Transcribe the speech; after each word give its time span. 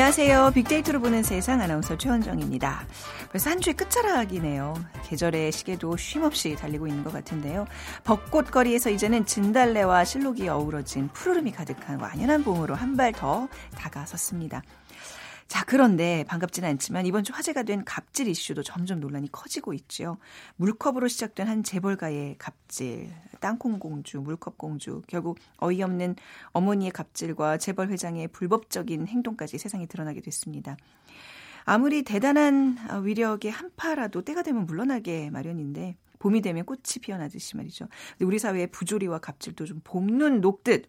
안녕하세요. 0.00 0.52
빅데이터로 0.54 0.98
보는 1.00 1.22
세상 1.22 1.60
아나운서 1.60 1.98
최원정입니다. 1.98 2.86
벌써 3.30 3.50
한 3.50 3.60
주의 3.60 3.76
끝자락이네요. 3.76 4.72
계절의 5.04 5.52
시계도 5.52 5.98
쉼없이 5.98 6.56
달리고 6.56 6.86
있는 6.86 7.04
것 7.04 7.12
같은데요. 7.12 7.66
벚꽃 8.02 8.50
거리에서 8.50 8.88
이제는 8.88 9.26
진달래와 9.26 10.06
실록이 10.06 10.48
어우러진 10.48 11.08
푸르름이 11.12 11.52
가득한 11.52 12.00
완연한 12.00 12.42
봄으로 12.44 12.74
한 12.74 12.96
발 12.96 13.12
더 13.12 13.46
다가섰습니다. 13.76 14.62
자, 15.50 15.64
그런데 15.64 16.24
반갑지는 16.28 16.68
않지만 16.68 17.06
이번 17.06 17.24
주 17.24 17.32
화제가 17.34 17.64
된 17.64 17.84
갑질 17.84 18.28
이슈도 18.28 18.62
점점 18.62 19.00
논란이 19.00 19.32
커지고 19.32 19.74
있죠. 19.74 20.16
물컵으로 20.54 21.08
시작된 21.08 21.48
한 21.48 21.64
재벌가의 21.64 22.36
갑질, 22.38 23.10
땅콩공주, 23.40 24.20
물컵공주, 24.20 25.02
결국 25.08 25.40
어이없는 25.56 26.14
어머니의 26.52 26.92
갑질과 26.92 27.58
재벌 27.58 27.88
회장의 27.88 28.28
불법적인 28.28 29.08
행동까지 29.08 29.58
세상에 29.58 29.86
드러나게 29.86 30.20
됐습니다. 30.20 30.76
아무리 31.64 32.04
대단한 32.04 32.78
위력의 33.02 33.50
한파라도 33.50 34.22
때가 34.22 34.44
되면 34.44 34.66
물러나게 34.66 35.30
마련인데 35.30 35.96
봄이 36.20 36.42
되면 36.42 36.64
꽃이 36.64 37.00
피어나듯이 37.02 37.56
말이죠. 37.56 37.88
우리 38.20 38.38
사회의 38.38 38.68
부조리와 38.68 39.18
갑질도 39.18 39.64
좀 39.64 39.80
봄눈 39.82 40.42
녹듯 40.42 40.88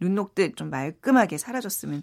눈 0.00 0.14
녹듯 0.14 0.56
좀 0.56 0.70
말끔하게 0.70 1.36
사라졌으면 1.36 2.02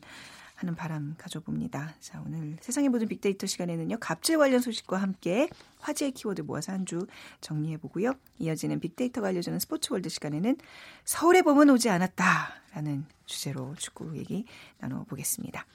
하는 0.58 0.76
바람 0.76 1.14
가져봅니다. 1.18 1.94
자, 2.00 2.22
오늘 2.26 2.58
세상의 2.62 2.90
모든 2.90 3.08
빅데이터 3.08 3.46
시간에는요. 3.46 3.98
갑질 4.00 4.40
관련 4.40 4.60
소식과 4.60 4.98
함께 4.98 5.50
화제의 5.80 6.12
키워드 6.12 6.42
모아서 6.42 6.72
한 6.74 6.86
주 6.88 7.06
정리해 7.42 7.78
보고요. 7.78 8.14
이어지는 8.40 8.80
빅데이터가 8.80 9.28
알려주는 9.28 9.60
스포츠 9.60 9.92
월드 9.92 10.08
시간에는 10.10 10.56
서울의 11.04 11.44
봄은 11.44 11.70
오지 11.70 11.90
않았다라는 11.90 13.06
주제로 13.26 13.76
축구 13.78 14.18
얘기 14.18 14.46
나눠 14.80 15.04
보겠습니다. 15.04 15.66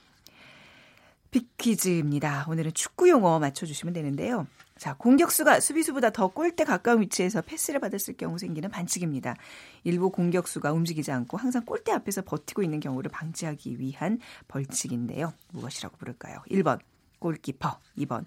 빅퀴즈입니다. 1.32 2.46
오늘은 2.48 2.74
축구 2.74 3.08
용어 3.08 3.38
맞춰주시면 3.38 3.94
되는데요. 3.94 4.46
자, 4.76 4.94
공격수가 4.94 5.60
수비수보다 5.60 6.10
더 6.10 6.28
골대 6.28 6.64
가까운 6.64 7.00
위치에서 7.00 7.40
패스를 7.42 7.80
받았을 7.80 8.16
경우 8.16 8.38
생기는 8.38 8.70
반칙입니다. 8.70 9.36
일부 9.84 10.10
공격수가 10.10 10.72
움직이지 10.72 11.10
않고 11.10 11.36
항상 11.36 11.64
골대 11.64 11.92
앞에서 11.92 12.22
버티고 12.22 12.62
있는 12.62 12.80
경우를 12.80 13.10
방지하기 13.10 13.80
위한 13.80 14.18
벌칙인데요. 14.48 15.32
무엇이라고 15.52 15.96
부를까요? 15.96 16.42
1번 16.50 16.80
골키퍼, 17.18 17.78
2번 17.98 18.24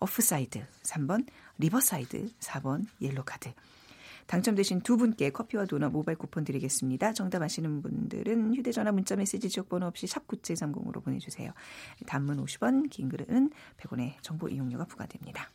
오프사이드, 0.00 0.64
3번 0.84 1.26
riverside, 1.58 2.30
4번 2.40 2.86
옐로카드. 3.00 3.52
당첨되신 4.26 4.80
두 4.82 4.96
분께 4.96 5.30
커피와 5.30 5.66
도넛 5.66 5.92
모바일 5.92 6.18
쿠폰 6.18 6.44
드리겠습니다. 6.44 7.12
정답 7.12 7.42
아시는 7.42 7.82
분들은 7.82 8.54
휴대전화 8.54 8.92
문자메시지 8.92 9.48
지역번호 9.48 9.86
없이 9.86 10.06
샵9730으로 10.06 11.02
보내주세요. 11.02 11.52
단문 12.06 12.44
50원, 12.44 12.88
긴 12.90 13.08
글은 13.08 13.50
100원의 13.78 14.14
정보 14.22 14.48
이용료가 14.48 14.84
부과됩니다. 14.84 15.50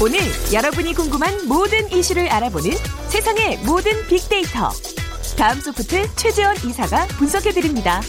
오늘 0.00 0.20
여러분이 0.52 0.94
궁금한 0.94 1.48
모든 1.48 1.90
이슈를 1.90 2.28
알아보는 2.28 2.70
세상의 3.08 3.58
모든 3.64 4.06
빅데이터. 4.06 4.70
다음 5.36 5.60
소프트 5.60 6.14
최재원 6.14 6.54
이사가 6.56 7.06
분석해드립니다. 7.18 8.00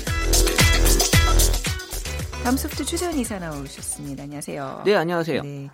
다음 2.44 2.58
소프트 2.58 2.84
최재원 2.86 3.18
이사 3.18 3.38
나오셨습니다. 3.38 4.24
안녕하세요. 4.24 4.82
네, 4.86 4.96
안녕하세요. 4.96 5.42
네. 5.44 5.70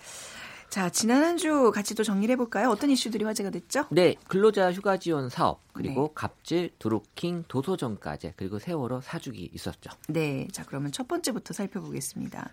자, 0.70 0.90
지난 0.90 1.24
한 1.24 1.38
주 1.38 1.72
같이 1.74 1.96
또 1.96 2.03
정리를 2.03 2.31
해볼까요? 2.34 2.70
어떤 2.70 2.90
이슈들이 2.90 3.24
화제가 3.24 3.50
됐죠? 3.50 3.86
네, 3.92 4.16
근로자 4.28 4.72
휴가 4.74 4.98
지원 4.98 5.30
사업, 5.30 5.62
그리고 5.75 6.08
네. 6.08 6.12
갑질, 6.16 6.72
드루킹, 6.80 7.44
도서정가제, 7.50 8.36
그리고 8.38 8.59
세월호 8.59 9.02
사주기 9.02 9.50
있었죠. 9.53 9.91
네, 10.08 10.47
자, 10.53 10.63
그러면 10.66 10.94
첫 10.94 11.06
번째부터 11.06 11.53
살펴보겠습니다. 11.53 12.50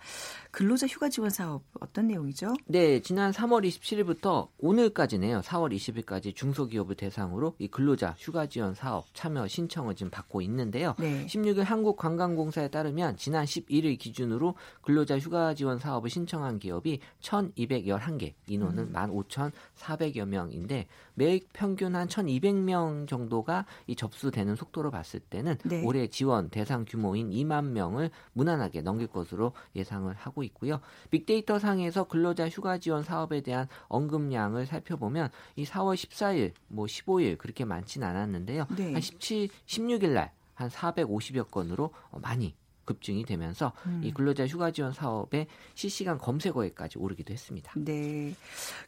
근로자 0.50 0.88
휴가 0.88 1.08
지원 1.08 1.30
사업 1.30 1.62
어떤 1.80 2.08
내용이죠? 2.08 2.52
네, 2.66 3.00
지난 3.00 3.30
3월 3.30 3.64
27일부터 3.64 4.48
오늘까지네요. 4.58 5.40
4월 5.42 5.72
20일까지 5.72 6.34
중소기업을 6.34 6.96
대상으로 6.96 7.54
이 7.60 7.68
근로자 7.68 8.16
휴가 8.18 8.46
지원 8.46 8.74
사업 8.74 9.06
참여 9.14 9.46
신청을 9.46 9.94
지금 9.94 10.10
받고 10.10 10.42
있는데요. 10.42 10.96
네. 10.98 11.24
16일 11.26 11.62
한국관광공사에 11.62 12.68
따르면 12.68 13.16
지난 13.18 13.44
11일 13.44 14.00
기준으로 14.00 14.56
근로자 14.80 15.16
휴가 15.20 15.54
지원 15.54 15.78
사업을 15.78 16.10
신청한 16.10 16.58
기업이 16.58 16.98
1,211개, 17.20 18.34
인원은 18.48 18.82
음. 18.82 18.92
15,400여 18.92 20.26
명인데 20.26 20.88
매일 21.14 21.40
평균 21.52 21.94
한 21.94 22.08
1,200명 22.08 23.11
정도가 23.12 23.66
이 23.86 23.94
접수되는 23.94 24.56
속도로 24.56 24.90
봤을 24.90 25.20
때는 25.20 25.58
네. 25.64 25.84
올해 25.84 26.06
지원 26.06 26.48
대상 26.48 26.86
규모인 26.88 27.30
2만 27.30 27.66
명을 27.66 28.10
무난하게 28.32 28.80
넘길 28.80 29.06
것으로 29.06 29.52
예상을 29.76 30.12
하고 30.14 30.42
있고요. 30.44 30.80
빅데이터 31.10 31.58
상에서 31.58 32.04
근로자 32.04 32.48
휴가 32.48 32.78
지원 32.78 33.02
사업에 33.02 33.42
대한 33.42 33.68
언급량을 33.88 34.64
살펴보면 34.66 35.28
이 35.56 35.64
4월 35.64 35.94
14일, 35.94 36.52
뭐 36.68 36.86
15일 36.86 37.36
그렇게 37.36 37.66
많지는 37.66 38.06
않았는데요. 38.06 38.66
네. 38.76 38.92
한 38.92 39.00
17, 39.00 39.48
16일 39.66 40.14
날 40.14 40.32
한 40.54 40.68
450여 40.68 41.50
건으로 41.50 41.92
많이 42.20 42.54
급증이 42.84 43.24
되면서 43.24 43.72
음. 43.86 44.00
이 44.04 44.12
근로자 44.12 44.46
휴가 44.46 44.70
지원 44.70 44.92
사업의 44.92 45.46
실시간 45.74 46.18
검색어에까지 46.18 46.98
오르기도 46.98 47.32
했습니다. 47.32 47.72
네. 47.76 48.34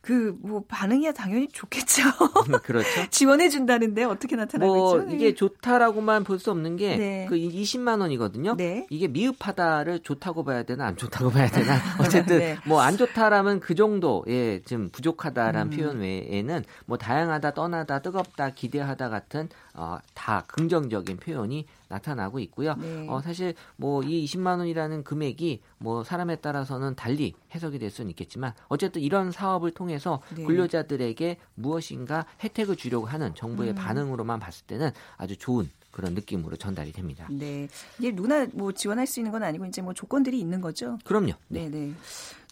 그 0.00 0.34
뭐 0.44 0.62
반응이야 0.68 1.12
당연히 1.12 1.48
좋겠죠. 1.48 2.02
그렇죠. 2.64 2.88
지원해 3.10 3.48
준다는데 3.48 4.04
어떻게 4.04 4.36
나타나고 4.36 4.74
뭐? 4.74 5.02
이게 5.10 5.34
좋다라고만 5.34 6.24
볼 6.24 6.34
수 6.38 6.50
없는 6.50 6.76
게그 6.76 7.00
네. 7.00 7.26
20만 7.30 7.94
그 7.96 8.00
원이거든요. 8.02 8.56
네. 8.56 8.86
이게 8.90 9.06
미흡하다를 9.08 10.00
좋다고 10.00 10.44
봐야 10.44 10.64
되나 10.64 10.86
안 10.86 10.96
좋다고 10.96 11.30
봐야 11.30 11.48
되나 11.48 11.78
어쨌든 12.00 12.38
네. 12.38 12.58
뭐안 12.66 12.96
좋다라면 12.96 13.60
그 13.60 13.74
정도의 13.74 14.62
좀 14.64 14.90
부족하다라는 14.90 15.72
음. 15.72 15.76
표현 15.76 16.00
외에는 16.00 16.64
뭐 16.86 16.98
다양하다, 16.98 17.54
떠나다, 17.54 18.00
뜨겁다, 18.00 18.50
기대하다 18.50 19.08
같은 19.08 19.48
어, 19.74 19.98
다 20.14 20.44
긍정적인 20.46 21.16
표현이 21.16 21.66
나타나고 21.88 22.38
있고요. 22.38 22.74
네. 22.76 23.06
어, 23.08 23.20
사실 23.20 23.54
뭐 23.76 24.04
이 24.04 24.24
20만 24.24 24.58
원이라는 24.58 25.04
금액이 25.04 25.60
뭐 25.78 26.04
사람에 26.04 26.36
따라서는 26.36 26.94
달리 26.94 27.34
해석이 27.54 27.78
될 27.78 27.90
수는 27.90 28.10
있겠지만 28.10 28.52
어쨌든 28.68 29.02
이런 29.02 29.32
사업을 29.32 29.70
통해서 29.72 30.20
네. 30.36 30.44
근로자들에게 30.44 31.36
무엇인가 31.54 32.26
혜택을 32.42 32.76
주려고 32.76 33.06
하는 33.06 33.34
정부의 33.34 33.70
음. 33.70 33.74
반응으로만 33.74 34.40
봤을 34.40 34.66
때는 34.66 34.90
아주 35.16 35.36
좋은 35.36 35.70
그런 35.90 36.14
느낌으로 36.14 36.56
전달이 36.56 36.92
됩니다. 36.92 37.28
네. 37.30 37.68
이게 37.98 38.14
누나 38.14 38.46
뭐 38.52 38.72
지원할 38.72 39.06
수 39.06 39.20
있는 39.20 39.30
건 39.30 39.42
아니고 39.42 39.64
이제 39.66 39.80
뭐 39.80 39.94
조건들이 39.94 40.38
있는 40.40 40.60
거죠. 40.60 40.98
그럼요. 41.04 41.32
네, 41.48 41.68
네. 41.68 41.92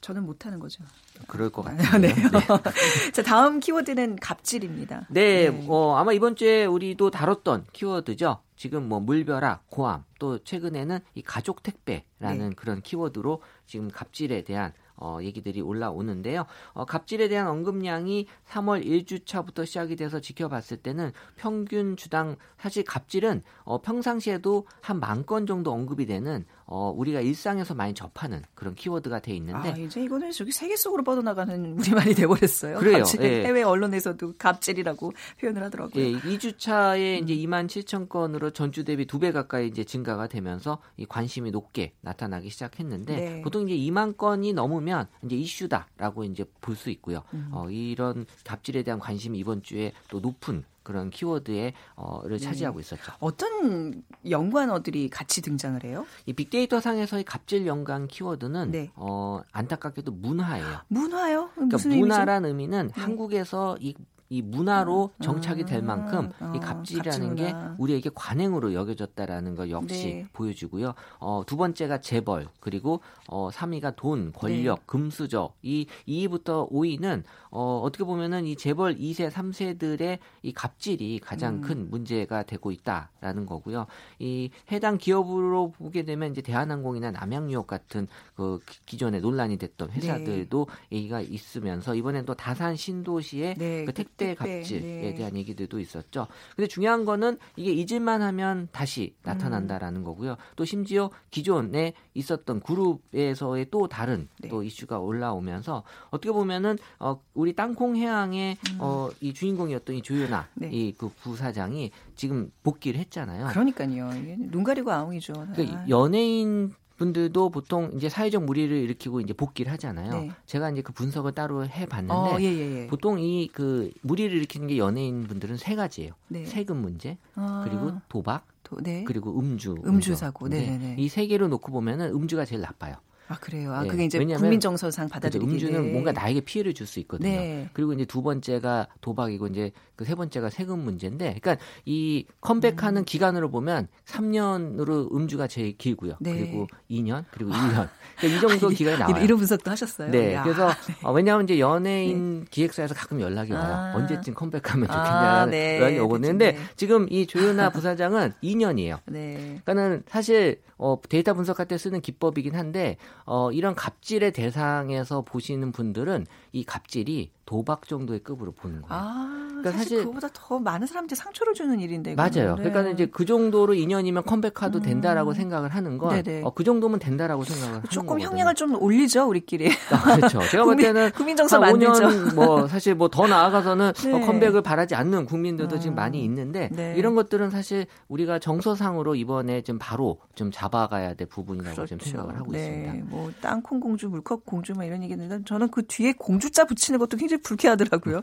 저는 0.03 0.27
못하는 0.27 0.59
거죠. 0.59 0.83
그럴 1.29 1.49
것 1.49 1.63
같아요. 1.63 1.99
네. 1.99 2.13
네. 2.13 2.23
자, 3.15 3.23
다음 3.23 3.61
키워드는 3.61 4.17
갑질입니다. 4.17 5.07
네, 5.09 5.49
네. 5.49 5.67
어, 5.69 5.95
아마 5.97 6.13
이번 6.13 6.37
주에 6.37 6.65
우리도 6.67 7.11
다뤘던 7.11 7.67
키워드죠. 7.73 8.41
지금 8.57 8.89
뭐 8.89 9.01
물벼락, 9.01 9.71
고함, 9.71 10.05
또 10.19 10.39
최근에는 10.43 10.99
이 11.15 11.23
가족 11.23 11.63
택배라는 11.63 12.49
네. 12.51 12.55
그런 12.57 12.83
키워드로 12.83 13.43
지금 13.67 13.89
갑질에 13.91 14.43
대한 14.43 14.73
어, 14.97 15.19
얘기들이 15.21 15.61
올라오는데요. 15.61 16.47
어, 16.75 16.85
갑질에 16.85 17.29
대한 17.29 17.49
언급량이 17.49 18.27
3월 18.49 18.85
1주차부터 18.85 19.67
시작이 19.67 19.97
돼서 19.97 20.21
지켜봤을 20.21 20.77
때는 20.83 21.11
평균 21.35 21.97
주당 21.97 22.37
사실 22.59 22.85
갑질은 22.85 23.43
어, 23.65 23.81
평상시에도 23.83 24.67
한 24.81 25.01
만 25.01 25.25
건 25.27 25.47
정도 25.47 25.73
언급이 25.73 26.07
되는 26.07 26.45
어, 26.75 26.91
우리가 26.97 27.21
일상에서 27.21 27.75
많이 27.75 27.93
접하는 27.93 28.43
그런 28.55 28.75
키워드가 28.75 29.21
돼 29.21 29.35
있는데 29.37 29.73
아, 29.73 29.77
이제 29.77 30.03
이거는 30.03 30.31
저기 30.33 30.53
세계 30.53 30.75
속으로 30.75 31.05
뻗어나가는 31.05 31.77
우리말이 31.79 32.15
돼버렸어요. 32.15 32.79
그래요. 32.79 33.05
예. 33.21 33.45
해외 33.45 33.63
언론에서도 33.63 34.35
갑질이라고 34.39 35.13
표현을 35.39 35.63
하더라고요. 35.65 36.03
예, 36.03 36.13
2주차에 36.13 37.19
음. 37.21 37.25
이제 37.25 37.37
2만 37.37 37.67
7천 37.67 38.09
건으로 38.09 38.51
전주 38.51 38.85
대비 38.85 39.07
두 39.07 39.19
배 39.19 39.31
가까이 39.33 39.69
이제 39.69 39.85
증가가 39.85 40.27
되면서 40.27 40.79
이 40.97 41.05
관심이 41.07 41.51
높게 41.51 41.93
나타나기 42.01 42.49
시작했는데 42.51 43.17
네. 43.17 43.43
보통 43.43 43.69
이제 43.69 43.77
2만 43.77 44.17
건이 44.17 44.53
넘으면 44.55 45.07
이제 45.25 45.37
이슈다라고 45.37 46.25
이제 46.25 46.45
볼 46.61 46.75
수 46.75 46.89
있고요. 46.91 47.23
음. 47.35 47.51
어, 47.53 47.69
이런 47.71 48.25
갑질에 48.45 48.83
대한 48.83 48.99
관심이 48.99 49.39
이번 49.39 49.63
주에 49.63 49.93
또 50.09 50.19
높은 50.21 50.65
그런 50.83 51.11
키워드에 51.11 51.73
어를 51.95 52.39
네. 52.39 52.45
차지하고 52.45 52.81
있었죠. 52.81 53.13
어떤 53.21 54.03
연관어들이 54.29 55.09
같이 55.09 55.43
등장을 55.43 55.83
해요? 55.85 56.07
이 56.27 56.33
빅데이터 56.33 56.81
상에서의 56.81 57.25
갑질 57.25 57.67
연관 57.67 58.09
키워드는 58.09 58.71
네. 58.71 58.91
어 58.97 59.41
안타깝게도 59.53 60.13
문화예요. 60.13 60.81
문화요? 60.89 61.51
그러니까 61.55 61.79
문화란 61.89 62.45
의미는 62.45 62.91
네. 62.95 63.01
한국에서 63.01 63.77
이 63.81 63.95
이 64.33 64.41
문화로 64.41 65.11
정착이 65.23 65.67
될 65.67 65.83
만큼 65.83 66.31
이 66.55 66.57
어, 66.57 66.61
갑질이라는 66.61 67.35
게 67.35 67.55
우리에게 67.77 68.09
관행으로 68.15 68.73
여겨졌다라는 68.73 69.57
걸 69.57 69.71
역시 69.71 70.07
네. 70.07 70.27
보여주고요. 70.33 70.95
어, 71.19 71.43
두 71.47 71.59
번째가 71.59 72.01
재벌 72.01 72.49
그리고 72.59 73.03
어, 73.29 73.51
3위가 73.51 73.95
돈, 73.95 74.33
권력, 74.33 74.79
네. 74.79 74.85
금수저 74.87 75.53
이 75.61 75.87
2위부터 76.09 76.71
5위는 76.73 77.25
어, 77.51 77.81
어떻게 77.85 78.05
보면은 78.05 78.47
이 78.47 78.57
재벌 78.57 78.97
2세, 78.97 79.31
3세들의 79.31 80.19
이 80.41 80.53
갑질이 80.55 81.19
가장 81.19 81.57
음. 81.57 81.61
큰 81.61 81.91
문제가 81.91 82.45
되고 82.45 82.73
있다라는 82.73 83.45
거고요. 83.45 83.87
이 84.19 84.49
해당 84.71 84.97
기업으로 84.97 85.73
보게 85.73 86.05
되면 86.05 86.31
이제 86.31 86.41
대한항공이나 86.41 87.11
남양유업 87.11 87.67
같은 87.67 88.09
그 88.35 88.61
기존에 88.87 89.21
논란이 89.21 89.59
됐던 89.59 89.89
네. 89.89 89.95
회사들도 89.97 90.67
네. 90.89 90.97
얘기가 90.97 91.21
있으면서 91.21 91.95
이번엔 91.95 92.25
또 92.25 92.33
다산 92.33 92.77
신도시의 92.77 93.57
네. 93.59 93.85
그 93.85 93.93
택배 93.93 94.22
갑질에 94.35 94.81
네. 94.81 95.15
대한 95.15 95.37
얘기들도 95.37 95.79
있었죠. 95.81 96.27
근데 96.57 96.67
중요한 96.69 97.05
거는 97.05 97.39
이게 97.57 97.73
잊을만 97.73 98.23
하면 98.23 98.69
다시 98.73 99.15
나타난다라는 99.23 100.01
음. 100.01 100.05
거고요. 100.05 100.37
또 100.57 100.65
심지어 100.65 101.11
기존에 101.31 101.93
있었던 102.15 102.61
그룹에서의 102.61 103.69
또 103.71 103.89
다른 103.89 104.29
네. 104.41 104.49
또 104.49 104.63
이슈가 104.63 104.99
올라오면서 104.99 105.85
어떻게 106.11 106.33
보면은 106.33 106.79
어 106.99 107.21
우리 107.35 107.55
땅콩 107.55 107.97
해양의 107.97 108.57
음. 108.73 108.79
어 108.81 109.03
이 109.21 109.33
주인공이었던 109.33 109.97
이 109.97 110.03
조윤아 110.03 110.49
네. 110.55 110.71
이그 110.71 111.11
부사장이 111.21 111.91
지금 112.17 112.51
복귀를 112.63 113.01
했잖아요. 113.01 113.49
그러니까요. 113.49 114.11
눈 114.51 114.65
가리고 114.65 114.91
아웅이죠. 114.91 115.33
그러니까 115.55 115.79
아. 115.79 115.89
연예인 115.89 116.73
분들도 117.03 117.51
보통 117.51 117.91
이제 117.97 118.09
사회적 118.09 118.45
무리를 118.45 118.75
일으키고 118.77 119.21
이제 119.21 119.33
복귀를 119.33 119.73
하잖아요. 119.73 120.13
네. 120.13 120.31
제가 120.47 120.71
이제 120.71 120.83
그 120.83 120.93
분석을 120.93 121.33
따로 121.33 121.67
해봤는데 121.67 122.13
어, 122.13 122.39
예, 122.41 122.45
예, 122.45 122.83
예. 122.83 122.87
보통 122.87 123.19
이 123.21 123.49
그 123.53 123.91
무리를 124.03 124.35
일으키는 124.37 124.69
게 124.69 124.79
연예인 124.79 125.25
분들은 125.27 125.57
세 125.57 125.75
가지예요. 125.75 126.13
네. 126.29 126.45
세금 126.47 126.77
문제, 126.79 127.19
아. 127.35 127.63
그리고 127.69 127.93
도박, 128.09 128.47
도, 128.63 128.77
네. 128.81 129.05
그리고 129.05 129.39
음주, 129.39 129.77
음주 129.85 130.15
사고. 130.15 130.49
네, 130.49 130.95
이세 130.99 131.27
개로 131.27 131.49
놓고 131.49 131.73
보면은 131.73 132.13
음주가 132.15 132.45
제일 132.45 132.63
나빠요. 132.63 132.97
아 133.33 133.39
그래요. 133.41 133.73
아 133.73 133.83
네. 133.83 133.89
그게 133.89 134.05
이제 134.05 134.19
국민 134.19 134.61
정서상 134.61 135.09
받아들이기 135.09 135.51
음주는 135.51 135.93
뭔가 135.93 136.13
나에게 136.13 136.43
피해를 136.43 136.75
줄 136.75 136.87
수 136.87 137.01
있거든요. 137.01 137.31
네. 137.31 137.71
그리고 137.73 137.93
이제 137.95 138.05
두 138.05 138.23
번째가 138.23 138.89
도박이고 139.01 139.47
이제 139.47 139.73
그 139.97 140.05
세 140.05 140.15
번째가 140.15 140.51
세금 140.51 140.81
문제인데, 140.81 141.39
그러니까 141.41 141.65
이 141.85 142.27
컴백하는 142.41 143.03
음. 143.03 143.05
기간으로 143.05 143.51
보면 143.51 143.89
3년으로 144.07 145.15
음주가 145.15 145.47
제일 145.47 145.77
길고요. 145.79 146.17
네. 146.21 146.33
그리고 146.39 146.67
2년 146.91 147.25
그리고 147.31 147.51
1년. 147.53 147.89
그러니까 148.19 148.39
이 148.39 148.41
정도 148.41 148.69
기간이 148.71 148.99
나와요. 148.99 149.25
이런 149.25 149.39
분석도 149.39 149.71
하셨어요. 149.71 150.11
네. 150.11 150.35
야. 150.35 150.43
그래서 150.43 150.69
네. 150.87 150.95
어, 151.03 151.13
왜냐하면 151.13 151.45
이제 151.45 151.59
연예인 151.59 152.41
네. 152.41 152.47
기획사에서 152.51 152.95
가끔 152.95 153.21
연락이 153.21 153.53
와요. 153.53 153.73
아. 153.75 153.93
언제쯤 153.97 154.35
컴백하면 154.35 154.89
좋겠냐는 154.89 155.29
아, 155.29 155.47
네. 155.47 155.79
연락이 155.79 155.99
오는데 155.99 156.59
지금 156.77 157.07
이 157.11 157.27
조윤아 157.27 157.71
부사장은 157.71 158.33
2년이에요. 158.43 158.99
네. 159.07 159.61
그러니까는 159.65 160.03
사실 160.09 160.61
어, 160.79 160.99
데이터 161.09 161.33
분석할 161.35 161.67
때 161.67 161.79
쓰는 161.79 162.01
기법이긴 162.01 162.57
한데 162.57 162.97
어, 163.25 163.53
이런 163.53 163.75
갑질의 163.75 164.33
대상에서 164.33 165.23
보시는 165.23 165.73
분들은 165.73 166.27
이 166.53 166.65
갑질이 166.65 167.33
도박 167.47 167.89
정도의 167.89 168.21
급으로 168.21 168.53
보는 168.53 168.83
거예요. 168.83 169.03
아, 169.03 169.47
그러니까 169.49 169.73
사실, 169.73 169.99
사실 169.99 170.05
그보다 170.05 170.29
더 170.33 170.59
많은 170.59 170.87
사람한테 170.87 171.15
상처를 171.15 171.55
주는 171.55 171.81
일인데. 171.81 172.15
맞아요. 172.15 172.57
네. 172.57 172.63
그러니까 172.71 172.89
이제 172.91 173.07
그 173.07 173.25
정도로 173.25 173.75
2년이면 173.75 174.25
컴백해도 174.25 174.79
음. 174.79 174.83
된다라고 174.83 175.35
생각을 175.35 175.71
하는 175.71 175.99
건, 175.99 176.23
어, 176.45 176.51
그 176.55 176.65
정도면 176.65 176.99
된다라고 176.99 177.45
생각을 177.45 177.83
조금 177.91 178.21
형량을 178.21 178.55
좀 178.55 178.81
올리죠 178.81 179.29
우리끼리. 179.29 179.69
아, 179.91 180.17
그렇죠. 180.17 180.41
제가 180.51 180.65
볼 180.65 180.77
때는 180.77 181.11
국민 181.13 181.37
정서 181.37 181.59
만들죠. 181.59 181.93
5년 181.93 182.35
뭐 182.35 182.69
사실 182.69 182.95
뭐 182.95 183.09
더 183.09 183.27
나아가서는 183.27 183.93
네. 184.05 184.13
어, 184.13 184.21
컴백을 184.21 184.63
바라지 184.63 184.95
않는 184.95 185.27
국민들도 185.27 185.77
음. 185.77 185.81
지금 185.81 185.95
많이 185.95 186.25
있는데 186.25 186.69
네. 186.73 186.95
이런 186.97 187.15
것들은 187.15 187.51
사실 187.51 187.87
우리가 188.09 188.39
정서상으로 188.39 189.15
이번에 189.15 189.63
좀 189.63 189.79
바로 189.79 190.19
좀 190.35 190.51
잡아가야 190.51 191.15
될 191.15 191.29
부분이라고 191.29 191.75
그렇죠. 191.75 191.87
좀 191.87 191.99
생각을 191.99 192.37
하고 192.39 192.53
네. 192.53 192.59
있습니다. 192.59 193.07
뭐 193.11 193.31
땅콩 193.41 193.81
공주, 193.81 194.09
물컵 194.09 194.45
공주 194.47 194.73
뭐 194.73 194.85
이런 194.85 195.03
얘기는 195.03 195.45
저는 195.45 195.71
그 195.71 195.87
뒤에 195.87 196.15
공 196.19 196.39
주자 196.43 196.65
붙이는 196.65 196.99
것도 196.99 197.17
굉장히 197.17 197.41
불쾌하더라고요. 197.43 198.23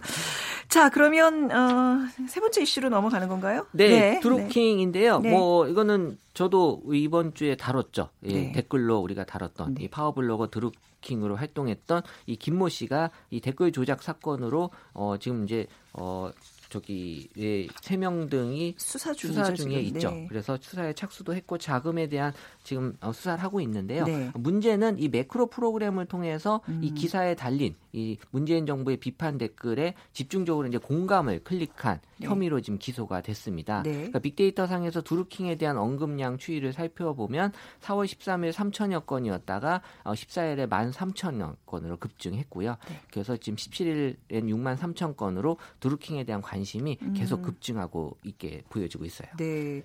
자, 0.67 0.89
그러면 0.89 1.49
어, 1.51 1.99
세 2.27 2.41
번째 2.41 2.61
이슈로 2.61 2.89
넘어가는 2.89 3.27
건가요? 3.29 3.65
네, 3.71 3.87
네. 3.87 4.19
드루킹인데요. 4.19 5.19
네. 5.19 5.31
뭐 5.31 5.67
이거는 5.67 6.17
저도 6.33 6.81
이번 6.91 7.33
주에 7.33 7.55
다뤘죠. 7.55 8.09
예, 8.25 8.33
네. 8.33 8.51
댓글로 8.51 8.99
우리가 8.99 9.23
다뤘던 9.23 9.75
네. 9.75 9.85
이 9.85 9.87
파워블로거 9.87 10.49
드루 10.49 10.71
킹으로 11.01 11.37
활동했던 11.37 12.01
이 12.25 12.35
김모 12.35 12.67
씨가 12.67 13.09
이 13.29 13.39
댓글 13.39 13.71
조작 13.71 14.03
사건으로 14.03 14.69
어 14.93 15.15
지금 15.17 15.45
이제 15.45 15.65
어 15.93 16.29
저기 16.69 17.27
세명 17.81 18.29
등이 18.29 18.75
수사, 18.77 19.13
수사 19.13 19.53
중에 19.53 19.79
있죠. 19.81 20.11
네. 20.11 20.27
그래서 20.29 20.57
수사에 20.61 20.93
착수도 20.93 21.33
했고 21.35 21.57
자금에 21.57 22.07
대한 22.07 22.31
지금 22.63 22.95
어, 23.01 23.11
수사를 23.11 23.43
하고 23.43 23.59
있는데요. 23.61 24.05
네. 24.05 24.31
문제는 24.35 24.99
이 24.99 25.09
매크로 25.09 25.47
프로그램을 25.47 26.05
통해서 26.05 26.61
음. 26.69 26.81
이 26.83 26.93
기사에 26.93 27.35
달린 27.35 27.75
이 27.91 28.17
문재인 28.29 28.67
정부의 28.67 28.97
비판 28.97 29.39
댓글에 29.39 29.95
집중적으로 30.13 30.67
이제 30.67 30.77
공감을 30.77 31.43
클릭한 31.43 31.99
네. 32.17 32.27
혐의로 32.27 32.61
지금 32.61 32.77
기소가 32.77 33.21
됐습니다. 33.21 33.81
네. 33.81 33.93
그러니까 33.93 34.19
빅데이터 34.19 34.67
상에서 34.67 35.01
두루킹에 35.01 35.55
대한 35.55 35.77
언급량 35.77 36.37
추이를 36.37 36.71
살펴보면 36.71 37.51
4월 37.81 38.05
13일 38.05 38.51
3천여 38.51 39.07
건이었다가 39.07 39.81
14일에 40.03 40.59
어, 40.61 40.67
1만 40.67 40.93
3천여 40.93 41.55
건으로 41.65 41.97
급증했고요. 41.97 42.75
네. 42.87 43.01
그래서 43.11 43.35
지금 43.37 43.55
17일엔 43.55 44.17
6만 44.29 44.77
3천 44.77 45.17
건으로 45.17 45.57
두루킹에 45.79 46.25
대한 46.25 46.41
관 46.41 46.58
심이 46.63 46.97
계속 47.15 47.39
음. 47.39 47.43
급증하고 47.43 48.17
있게 48.23 48.63
보여지고 48.69 49.05
있어요. 49.05 49.29
네. 49.37 49.83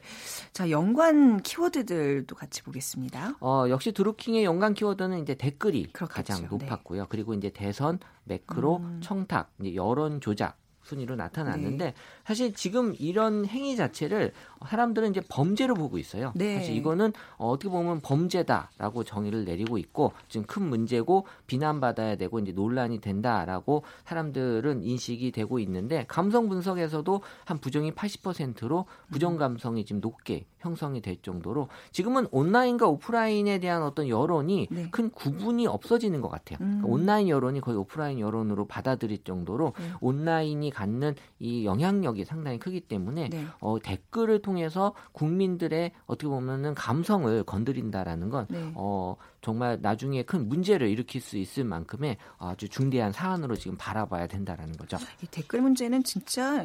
자, 0.52 0.70
연관 0.70 1.42
키워드들도 1.42 2.34
같이 2.34 2.62
보겠습니다. 2.62 3.36
어, 3.40 3.66
역시 3.68 3.92
드루킹의 3.92 4.44
연관 4.44 4.74
키워드는 4.74 5.22
이제 5.22 5.34
댓글이 5.34 5.92
그렇겠죠. 5.92 6.14
가장 6.14 6.40
네. 6.42 6.48
높았고요. 6.50 7.02
네. 7.02 7.06
그리고 7.08 7.34
이제 7.34 7.50
대선, 7.50 7.98
매크로, 8.24 8.76
음. 8.78 9.00
청탁, 9.02 9.52
이제 9.60 9.74
여론 9.74 10.20
조작 10.20 10.58
순위로 10.84 11.16
나타났는데 11.16 11.84
네. 11.84 11.94
사실 12.24 12.54
지금 12.54 12.94
이런 12.98 13.46
행위 13.46 13.76
자체를 13.76 14.32
사람들은 14.66 15.10
이제 15.10 15.20
범죄로 15.28 15.74
보고 15.74 15.98
있어요. 15.98 16.32
네. 16.34 16.58
사실 16.58 16.74
이거는 16.74 17.12
어떻게 17.36 17.68
보면 17.68 18.00
범죄다라고 18.00 19.04
정의를 19.04 19.44
내리고 19.44 19.78
있고 19.78 20.12
지금 20.28 20.46
큰 20.46 20.62
문제고 20.68 21.26
비난받아야 21.46 22.16
되고 22.16 22.38
이제 22.38 22.52
논란이 22.52 23.00
된다라고 23.00 23.82
사람들은 24.04 24.82
인식이 24.82 25.32
되고 25.32 25.58
있는데 25.58 26.04
감성 26.08 26.48
분석에서도 26.48 27.20
한 27.44 27.58
부정이 27.58 27.92
80%로 27.92 28.86
부정 29.10 29.36
감성이 29.36 29.84
지금 29.84 30.00
높게 30.00 30.46
형성이 30.58 31.02
될 31.02 31.20
정도로 31.20 31.68
지금은 31.92 32.26
온라인과 32.30 32.88
오프라인에 32.88 33.58
대한 33.58 33.82
어떤 33.82 34.08
여론이 34.08 34.68
네. 34.70 34.88
큰 34.90 35.10
구분이 35.10 35.66
없어지는 35.66 36.22
것 36.22 36.30
같아요. 36.30 36.58
음. 36.62 36.80
그러니까 36.80 36.88
온라인 36.88 37.28
여론이 37.28 37.60
거의 37.60 37.76
오프라인 37.76 38.18
여론으로 38.18 38.66
받아들일 38.66 39.22
정도로 39.24 39.74
네. 39.78 39.84
온라인이 40.00 40.70
갖는 40.70 41.14
이 41.38 41.66
영향력 41.66 42.13
이 42.16 42.24
상당히 42.24 42.58
크기 42.58 42.80
때문에 42.80 43.28
네. 43.28 43.46
어, 43.60 43.78
댓글을 43.78 44.42
통해서 44.42 44.94
국민들의 45.12 45.92
어떻게 46.06 46.28
보면은 46.28 46.74
감성을 46.74 47.42
건드린다라는 47.44 48.30
건 48.30 48.46
네. 48.48 48.72
어, 48.74 49.16
정말 49.44 49.78
나중에 49.80 50.22
큰 50.22 50.48
문제를 50.48 50.88
일으킬 50.88 51.20
수 51.20 51.36
있을 51.36 51.64
만큼의 51.64 52.16
아주 52.38 52.68
중대한 52.68 53.12
사안으로 53.12 53.56
지금 53.56 53.76
바라봐야 53.76 54.26
된다라는 54.26 54.76
거죠. 54.76 54.96
이 55.22 55.26
댓글 55.30 55.60
문제는 55.60 56.04
진짜 56.04 56.64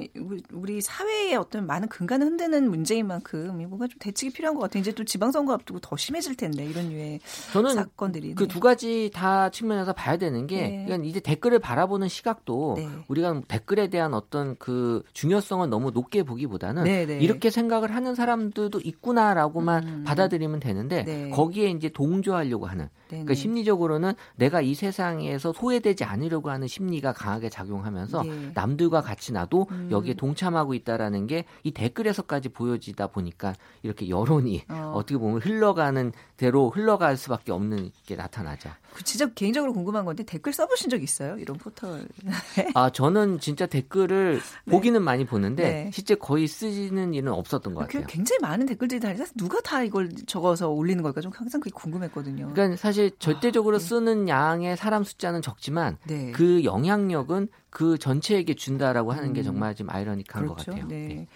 우리 0.52 0.82
사회의 0.82 1.36
어떤 1.36 1.66
많은 1.66 1.88
근간을 1.88 2.26
흔드는 2.28 2.70
문제인 2.70 3.08
만큼 3.08 3.58
뭔가 3.68 3.88
좀 3.88 3.98
대책이 4.00 4.34
필요한 4.34 4.56
것 4.56 4.62
같아요. 4.62 4.82
이제 4.82 4.92
또 4.92 5.04
지방선거 5.04 5.54
앞두고 5.54 5.80
더 5.80 5.96
심해질 5.98 6.36
텐데 6.36 6.66
이런 6.66 6.90
류의 6.90 7.20
저는 7.52 7.76
사건들이 7.76 8.36
그 8.36 8.50
두 8.50 8.60
가지 8.60 9.10
다 9.14 9.50
측면에서 9.50 9.94
봐야 9.94 10.18
되는 10.18 10.48
게 10.48 10.62
네. 10.62 10.84
그러니까 10.86 11.08
이제 11.08 11.20
댓글을 11.20 11.60
바라보는 11.60 12.08
시각도 12.10 12.74
네. 12.78 12.90
우리가 13.08 13.42
댓글에 13.48 13.88
대한 13.88 14.14
어떤 14.14 14.58
그 14.58 15.04
중요성을 15.14 15.70
너무 15.70 15.92
높게 15.92 16.24
보기보다는 16.24 16.84
네, 16.84 17.06
네. 17.06 17.20
이렇게 17.20 17.50
생각을 17.50 17.94
하는 17.96 18.16
사람들도 18.16 18.82
있구나라고만 18.84 19.88
음. 19.88 20.04
받아들이면 20.04 20.60
되는데 20.60 21.04
네. 21.04 21.30
거기에 21.30 21.70
이제 21.70 21.90
동조하려고 21.90 22.66
하는 22.70 22.88
그러니까 23.10 23.34
심리적으로는 23.34 24.14
내가 24.36 24.62
이 24.62 24.74
세상에서 24.76 25.52
소외되지 25.52 26.04
않으려고 26.04 26.50
하는 26.50 26.68
심리가 26.68 27.12
강하게 27.12 27.50
작용하면서 27.50 28.24
네. 28.24 28.52
남들과 28.54 29.02
같이 29.02 29.34
나도 29.34 29.68
음. 29.72 29.90
여기에 29.92 30.14
동참하고 30.14 30.74
있다라는 30.74 31.28
게 31.28 31.44
이 31.64 31.72
댓글에서까지 31.72 32.50
보여지다 32.50 33.08
보니까 33.08 33.54
이렇게 33.84 34.10
여론이 34.10 34.64
어. 34.70 34.94
떻게 34.96 35.18
보면 35.18 35.42
흘러가는 35.42 36.12
대로 36.38 36.70
흘러갈 36.70 37.18
수밖에 37.18 37.52
없는 37.52 37.92
게 38.06 38.16
나타나죠. 38.16 38.70
그 38.94 39.04
진짜 39.04 39.28
개인적으로 39.34 39.74
궁금한 39.74 40.06
건데 40.06 40.24
댓글 40.24 40.54
써보신 40.54 40.90
적 40.90 41.02
있어요? 41.02 41.38
이런 41.38 41.58
포털? 41.58 42.08
아 42.76 42.90
저는 42.90 43.40
진짜 43.40 43.66
댓글을 43.66 44.42
네. 44.66 44.72
보기는 44.72 45.02
많이 45.02 45.26
보는데 45.26 45.64
네. 45.64 45.92
실제 45.94 46.16
거의 46.16 46.48
쓰는 46.48 47.14
일은 47.14 47.32
없었던 47.32 47.74
것그 47.74 47.88
같아요. 47.88 48.08
굉장히 48.08 48.40
많은 48.42 48.66
댓글들이 48.66 49.00
달려서 49.00 49.34
누가 49.36 49.62
다 49.62 49.84
이걸 49.84 50.10
적어서 50.28 50.70
올리는 50.70 51.02
걸까 51.04 51.22
좀 51.22 51.32
항상 51.36 51.62
그게 51.62 51.72
궁금했거든요. 51.74 52.52
그러니까 52.54 52.78
사실 52.78 53.12
절대적으로 53.20 53.78
아, 53.78 53.80
네. 53.80 53.86
쓰는 53.86 54.28
양의 54.28 54.78
사람 54.78 55.04
숫자는 55.04 55.42
적지만 55.42 55.98
네. 56.08 56.32
그 56.32 56.64
영향력은 56.64 57.48
그 57.70 57.98
전체에게 57.98 58.56
준다라고 58.56 59.12
하는 59.12 59.34
게 59.34 59.42
음. 59.42 59.46
정말 59.46 59.76
좀 59.76 59.90
아이러니한 59.90 60.26
그렇죠? 60.26 60.48
것 60.48 60.66
같아요. 60.66 60.88
네. 60.88 61.28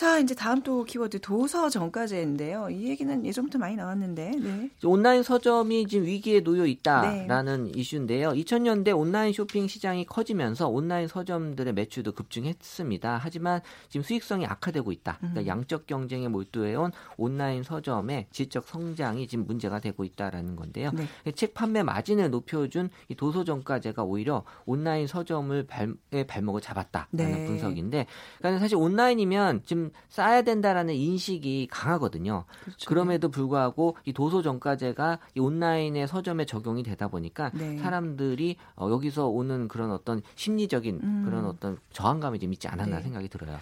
네. 0.00 0.06
자, 0.06 0.18
이제 0.18 0.34
다음 0.34 0.62
또 0.62 0.82
키워드 0.82 1.20
도서 1.20 1.68
정가제인데요. 1.68 2.70
이 2.70 2.88
얘기는 2.88 3.26
예전부터 3.26 3.58
많이 3.58 3.76
나왔는데. 3.76 4.30
네. 4.30 4.70
온라인 4.82 5.22
서점이 5.22 5.86
지금 5.88 6.06
위기에 6.06 6.40
놓여 6.40 6.64
있다라는 6.64 7.64
네. 7.64 7.72
이슈인데요. 7.74 8.30
2000년대 8.30 8.96
온라인 8.96 9.34
쇼핑 9.34 9.68
시장이 9.68 10.06
커지면서 10.06 10.68
온라인 10.68 11.06
서점들의 11.06 11.74
매출도 11.74 12.12
급증했습니다. 12.12 13.20
하지만 13.22 13.60
지금 13.90 14.02
수익성이 14.02 14.46
악화되고 14.46 14.90
있다. 14.90 15.18
그러니까 15.18 15.42
음. 15.42 15.46
양적 15.46 15.86
경쟁에 15.86 16.28
몰두해온 16.28 16.92
온라인 17.18 17.62
서점의 17.62 18.28
질적 18.30 18.68
성장이 18.68 19.28
지금 19.28 19.46
문제가 19.46 19.80
되고 19.80 20.04
있다라는 20.04 20.56
건데요. 20.56 20.92
네. 20.94 21.32
책 21.32 21.52
판매 21.52 21.82
마진을 21.82 22.30
높여준 22.30 22.88
이 23.08 23.14
도서 23.14 23.44
정가제가 23.44 24.02
오히려 24.04 24.44
온라인 24.64 25.06
서점을 25.06 25.62
발, 25.66 25.92
발목을 26.26 26.62
잡았다라는 26.62 27.08
네. 27.10 27.46
분석인데, 27.46 28.06
그러니까 28.38 28.60
사실 28.60 28.76
온라인이면 28.76 29.64
지금 29.66 29.89
좀 29.90 29.92
쌓아야 30.08 30.42
된다라는 30.42 30.94
인식이 30.94 31.68
강하거든요. 31.70 32.44
그렇죠. 32.62 32.88
그럼에도 32.88 33.28
불구하고 33.28 33.96
이 34.04 34.12
도서 34.12 34.42
정가제가 34.42 35.18
이 35.34 35.40
온라인의 35.40 36.08
서점에 36.08 36.44
적용이 36.46 36.82
되다 36.82 37.08
보니까 37.08 37.50
네. 37.54 37.78
사람들이 37.78 38.56
어, 38.76 38.88
여기서 38.90 39.28
오는 39.28 39.68
그런 39.68 39.90
어떤 39.90 40.22
심리적인 40.36 41.00
음. 41.02 41.22
그런 41.24 41.44
어떤 41.46 41.78
저항감이 41.92 42.38
좀 42.38 42.52
있지 42.52 42.68
않았나 42.68 42.96
네. 42.96 43.02
생각이 43.02 43.28
들어요. 43.28 43.58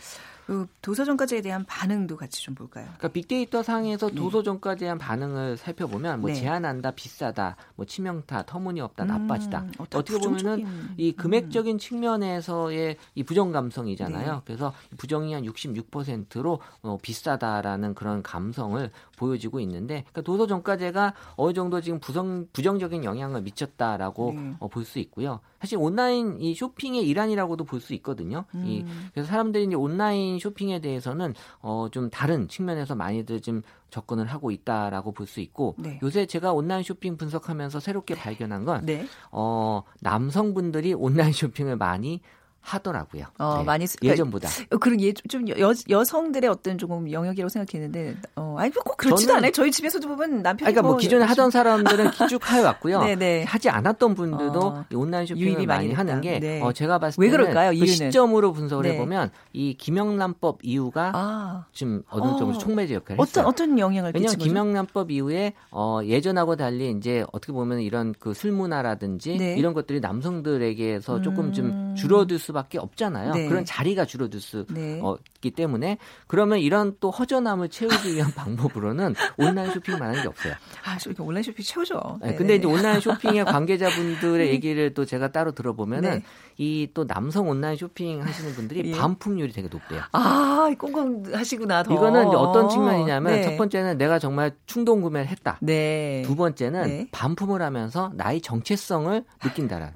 그 0.48 0.66
도서정가제에 0.80 1.42
대한 1.42 1.66
반응도 1.66 2.16
같이 2.16 2.42
좀 2.42 2.54
볼까요? 2.54 2.86
그러니까 2.86 3.08
빅데이터 3.08 3.62
상에서 3.62 4.08
네. 4.08 4.14
도서정가제에 4.14 4.86
대한 4.86 4.96
반응을 4.96 5.58
살펴보면 5.58 6.22
뭐 6.22 6.30
네. 6.30 6.36
제한한다, 6.36 6.92
비싸다, 6.92 7.56
뭐 7.76 7.84
치명타, 7.84 8.46
터무니없다, 8.46 9.04
음, 9.04 9.08
나빠지다. 9.08 9.66
어떻게 9.76 10.16
보면은 10.18 10.64
이 10.96 11.12
금액적인 11.12 11.76
음. 11.76 11.78
측면에서의 11.78 12.96
이 13.14 13.22
부정 13.24 13.52
감성이잖아요. 13.52 14.32
네. 14.36 14.40
그래서 14.46 14.72
부정이 14.96 15.34
한 15.34 15.44
66%로 15.44 16.60
어, 16.80 16.98
비싸다라는 17.02 17.94
그런 17.94 18.22
감성을 18.22 18.90
보여지고 19.18 19.60
있는데 19.60 20.04
그러니까 20.12 20.22
도서정가제가 20.22 21.12
어느 21.36 21.52
정도 21.52 21.82
지금 21.82 22.00
부정 22.00 22.46
부정적인 22.54 23.04
영향을 23.04 23.42
미쳤다라고 23.42 24.32
네. 24.34 24.54
어, 24.60 24.68
볼수 24.68 24.98
있고요. 25.00 25.40
사실 25.60 25.76
온라인 25.78 26.40
이 26.40 26.54
쇼핑의 26.54 27.06
일환이라고도 27.06 27.64
볼 27.64 27.78
수 27.80 27.92
있거든요. 27.94 28.44
음. 28.54 28.64
이 28.66 28.84
그래서 29.12 29.28
사람들이 29.28 29.64
이제 29.64 29.74
온라인 29.76 30.37
쇼핑에 30.38 30.80
대해서는 30.80 31.34
어, 31.60 31.88
좀 31.90 32.10
다른 32.10 32.48
측면에서 32.48 32.94
많이들 32.94 33.40
좀 33.40 33.62
접근을 33.90 34.26
하고 34.26 34.50
있다라고 34.50 35.12
볼 35.12 35.26
수 35.28 35.40
있고 35.40 35.74
네. 35.78 35.98
요새 36.02 36.26
제가 36.26 36.52
온라인 36.52 36.82
쇼핑 36.82 37.16
분석하면서 37.16 37.80
새롭게 37.80 38.14
발견한 38.14 38.64
건 38.64 38.84
네. 38.86 39.06
어, 39.30 39.82
남성분들이 40.00 40.94
온라인 40.94 41.32
쇼핑을 41.32 41.76
많이 41.76 42.20
하더라고요. 42.60 43.24
어, 43.38 43.58
네. 43.58 43.64
많이 43.64 43.86
쓰, 43.86 43.96
그러니까 43.98 44.12
예전보다. 44.14 44.48
어, 44.72 44.76
그런 44.78 45.00
예, 45.00 45.12
좀 45.12 45.48
여, 45.48 45.72
여성들의 45.88 46.48
어떤 46.48 46.78
조금 46.78 47.10
영역이라고 47.10 47.48
생각했는데, 47.48 48.16
어, 48.36 48.56
아니 48.58 48.72
꼭 48.72 48.96
그렇지도 48.96 49.34
않아요. 49.34 49.50
저희 49.52 49.70
집에서도 49.70 50.06
보면 50.08 50.42
남편이 50.42 50.72
그러니까 50.72 50.82
뭐, 50.82 50.92
뭐 50.92 50.98
기존에 50.98 51.24
하던 51.24 51.50
사람들은 51.50 52.10
쭉 52.28 52.40
해 52.50 52.60
왔고요. 52.60 53.00
네네. 53.00 53.16
네. 53.16 53.44
하지 53.44 53.68
않았던 53.68 54.14
분들도 54.14 54.60
어, 54.60 54.84
온라인 54.94 55.26
쇼핑을 55.26 55.66
많이 55.66 55.92
하는 55.92 56.20
게, 56.22 56.40
네. 56.40 56.62
어, 56.62 56.72
제가 56.72 56.98
봤을 56.98 57.20
때는 57.20 57.30
왜 57.30 57.36
그럴까요? 57.36 57.78
그 57.78 57.86
시점으로 57.86 58.52
분석을 58.52 58.84
네. 58.84 58.94
해보면 58.94 59.30
이 59.52 59.74
김영란법 59.74 60.60
이후가 60.62 61.12
아. 61.14 61.66
지금 61.72 62.02
어느 62.08 62.38
정도 62.38 62.56
어. 62.56 62.58
촉매제 62.58 62.94
역할을 62.94 63.20
어떤 63.20 63.28
했어요. 63.28 63.46
어떤 63.46 63.78
영향을 63.78 64.12
왜냐하면 64.14 64.38
김영란법 64.38 65.10
이후에 65.10 65.52
어, 65.70 66.00
예전하고 66.04 66.56
달리 66.56 66.90
이제 66.90 67.24
어떻게 67.32 67.52
보면 67.52 67.80
이런 67.80 68.14
그 68.18 68.38
술 68.38 68.52
문화라든지 68.52 69.36
네. 69.36 69.56
이런 69.58 69.74
것들이 69.74 69.98
남성들에게서 69.98 71.22
조금 71.22 71.52
좀 71.52 71.66
음. 71.66 71.94
줄어들 71.96 72.38
수밖에 72.38 72.47
수밖에 72.48 72.78
없잖아요. 72.78 73.32
네. 73.32 73.48
그런 73.48 73.64
자리가 73.64 74.04
줄어들 74.04 74.40
수 74.40 74.66
네. 74.70 75.00
어, 75.02 75.16
있기 75.36 75.50
때문에 75.52 75.98
그러면 76.26 76.58
이런 76.58 76.96
또 77.00 77.10
허전함을 77.10 77.68
채우기 77.68 78.14
위한 78.14 78.30
방법으로는 78.34 79.14
온라인 79.36 79.70
쇼핑만한 79.72 80.22
게 80.22 80.28
없어요. 80.28 80.54
아, 80.84 80.98
저 80.98 81.10
온라인 81.22 81.42
쇼핑 81.42 81.64
채우죠. 81.64 82.18
네, 82.22 82.34
근데 82.34 82.56
이제 82.56 82.66
온라인 82.66 83.00
쇼핑의 83.00 83.44
관계자분들의 83.46 84.46
네. 84.46 84.52
얘기를 84.52 84.94
또 84.94 85.04
제가 85.04 85.30
따로 85.32 85.52
들어보면은 85.52 86.10
네. 86.10 86.22
이또 86.56 87.06
남성 87.06 87.48
온라인 87.48 87.76
쇼핑 87.76 88.22
하시는 88.22 88.52
분들이 88.52 88.90
예. 88.90 88.96
반품률이 88.98 89.52
되게 89.52 89.68
높대요. 89.68 90.02
아, 90.12 90.70
꽁꽁 90.78 91.22
하시구나. 91.32 91.82
더. 91.82 91.94
이거는 91.94 92.26
어떤 92.28 92.68
측면이냐면 92.68 93.32
네. 93.32 93.42
첫 93.42 93.56
번째는 93.56 93.98
내가 93.98 94.18
정말 94.18 94.52
충동 94.66 95.00
구매를 95.00 95.28
했다. 95.28 95.58
네. 95.60 96.22
두 96.26 96.34
번째는 96.34 97.08
반품을 97.12 97.62
하면서 97.62 98.10
나의 98.14 98.40
정체성을 98.40 99.24
느낀다라는 99.44 99.94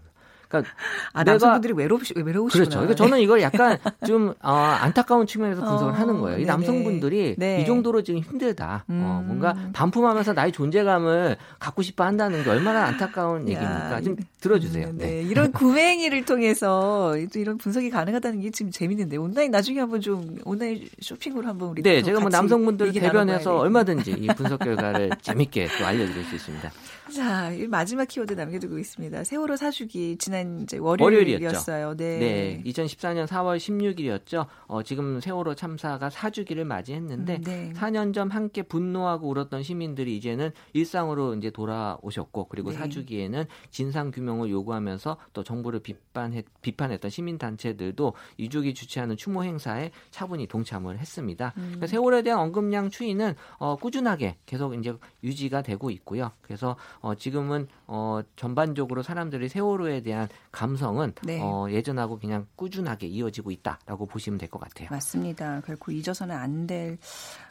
그러니까 0.53 0.75
아, 1.13 1.25
남성분들이 1.25 1.73
외로우시 1.73 2.15
외로우시구나. 2.17 2.51
그렇죠. 2.51 2.79
그러니까 2.81 2.95
저는 2.95 3.21
이걸 3.21 3.41
약간 3.41 3.79
좀 4.07 4.35
어, 4.43 4.53
안타까운 4.53 5.27
측면에서 5.27 5.63
분석을 5.63 5.93
어, 5.93 5.97
하는 5.97 6.21
거예요. 6.21 6.39
이 6.39 6.45
남성분들이 6.45 7.37
네. 7.39 7.63
이 7.63 7.67
정도로 7.67 8.03
지금 8.03 8.21
힘들다. 8.21 8.85
어, 8.89 8.93
음. 8.93 9.03
어, 9.05 9.23
뭔가 9.27 9.57
반품하면서 9.73 10.35
나의 10.35 10.53
존재감을 10.53 11.37
갖고 11.59 11.83
싶어 11.83 12.05
한다는 12.05 12.45
게 12.45 12.51
얼마나 12.51 12.85
안타까운 12.85 13.49
얘기입니까? 13.49 14.01
좀 14.03 14.17
들어주세요. 14.41 14.93
네. 14.93 15.07
네. 15.07 15.23
이런 15.23 15.53
구매 15.53 15.89
행위를 15.89 16.25
통해서 16.25 17.17
이런 17.35 17.57
분석이 17.57 17.91
가능하다는 17.91 18.41
게 18.41 18.51
지금 18.51 18.71
재밌는데 18.71 19.17
온라인 19.17 19.51
나중에 19.51 19.81
한번 19.81 20.01
좀 20.01 20.39
온라인 20.45 20.87
쇼핑으로 21.01 21.49
한번 21.49 21.71
우리 21.71 21.83
네, 21.83 22.03
제가 22.03 22.21
뭐 22.21 22.29
남성분들 22.29 22.93
대변해서 22.93 23.57
얼마든지 23.57 24.13
이 24.13 24.27
분석 24.29 24.61
결과를 24.61 25.11
재밌게 25.23 25.69
또 25.79 25.87
알려드릴 25.87 26.25
수 26.25 26.35
있습니다. 26.35 26.71
자, 27.13 27.51
마지막 27.69 28.09
키워드 28.09 28.33
남겨두고 28.33 28.79
있습니다. 28.79 29.25
세월호 29.25 29.57
사주기 29.57 30.17
지난 30.17 30.61
이제 30.63 30.79
월요일이었어요. 30.79 31.95
네. 31.97 32.19
네. 32.19 32.63
2014년 32.65 33.27
4월 33.27 33.59
16일이었죠. 33.59 34.47
어, 34.67 34.83
지금 34.83 35.21
세월호 35.21 35.55
참사가 35.55 36.09
사주기를 36.09 36.65
맞이했는데 36.65 37.35
음, 37.37 37.43
네. 37.43 37.73
4년 37.75 38.15
전 38.15 38.31
함께 38.31 38.63
분노하고 38.63 39.29
울었던 39.29 39.63
시민들이 39.63 40.17
이제는 40.17 40.53
일상으로 40.73 41.35
이제 41.35 41.51
돌아오셨고 41.51 42.49
그리고 42.49 42.71
네. 42.71 42.79
사주기에는 42.79 43.45
진상 43.71 44.11
규명을 44.11 44.49
요구하면서 44.51 45.19
또 45.35 45.45
정부를 45.45 45.81
비판했, 45.81 46.47
비판했던 46.63 47.11
시민 47.11 47.37
단체들도 47.37 48.15
유족이 48.39 48.73
주최하는 48.73 49.19
추모 49.19 49.45
행사에 49.45 49.91
차분히 50.11 50.47
동참을 50.47 50.99
했습니다. 50.99 51.53
음. 51.59 51.63
그러니까 51.63 51.89
세월호에 51.89 52.23
대한 52.23 52.41
언급량 52.41 52.89
추이는 52.89 53.35
어, 53.59 53.77
꾸준하게 53.77 54.37
계속 54.47 54.75
이제 54.75 54.95
유지가 55.23 55.61
되고 55.61 55.91
있고요. 55.91 56.33
그래서 56.41 56.77
어, 57.03 57.15
지금은 57.15 57.69
어, 57.87 58.21
전반적으로 58.37 59.03
사람들이 59.03 59.49
세월호에 59.49 60.01
대한 60.01 60.29
감성은 60.53 61.13
네. 61.25 61.41
어, 61.43 61.67
예전하고 61.69 62.19
그냥 62.19 62.47
꾸준하게 62.57 63.09
이어지고 63.09 63.51
있다라고 63.51 64.07
보시면 64.07 64.39
될 64.39 64.49
것 64.49 64.61
같아요. 64.61 64.89
맞습니다. 64.91 65.61
결코 65.63 65.93
잊어서는 65.93 66.35
안 66.35 66.67
될 66.67 66.97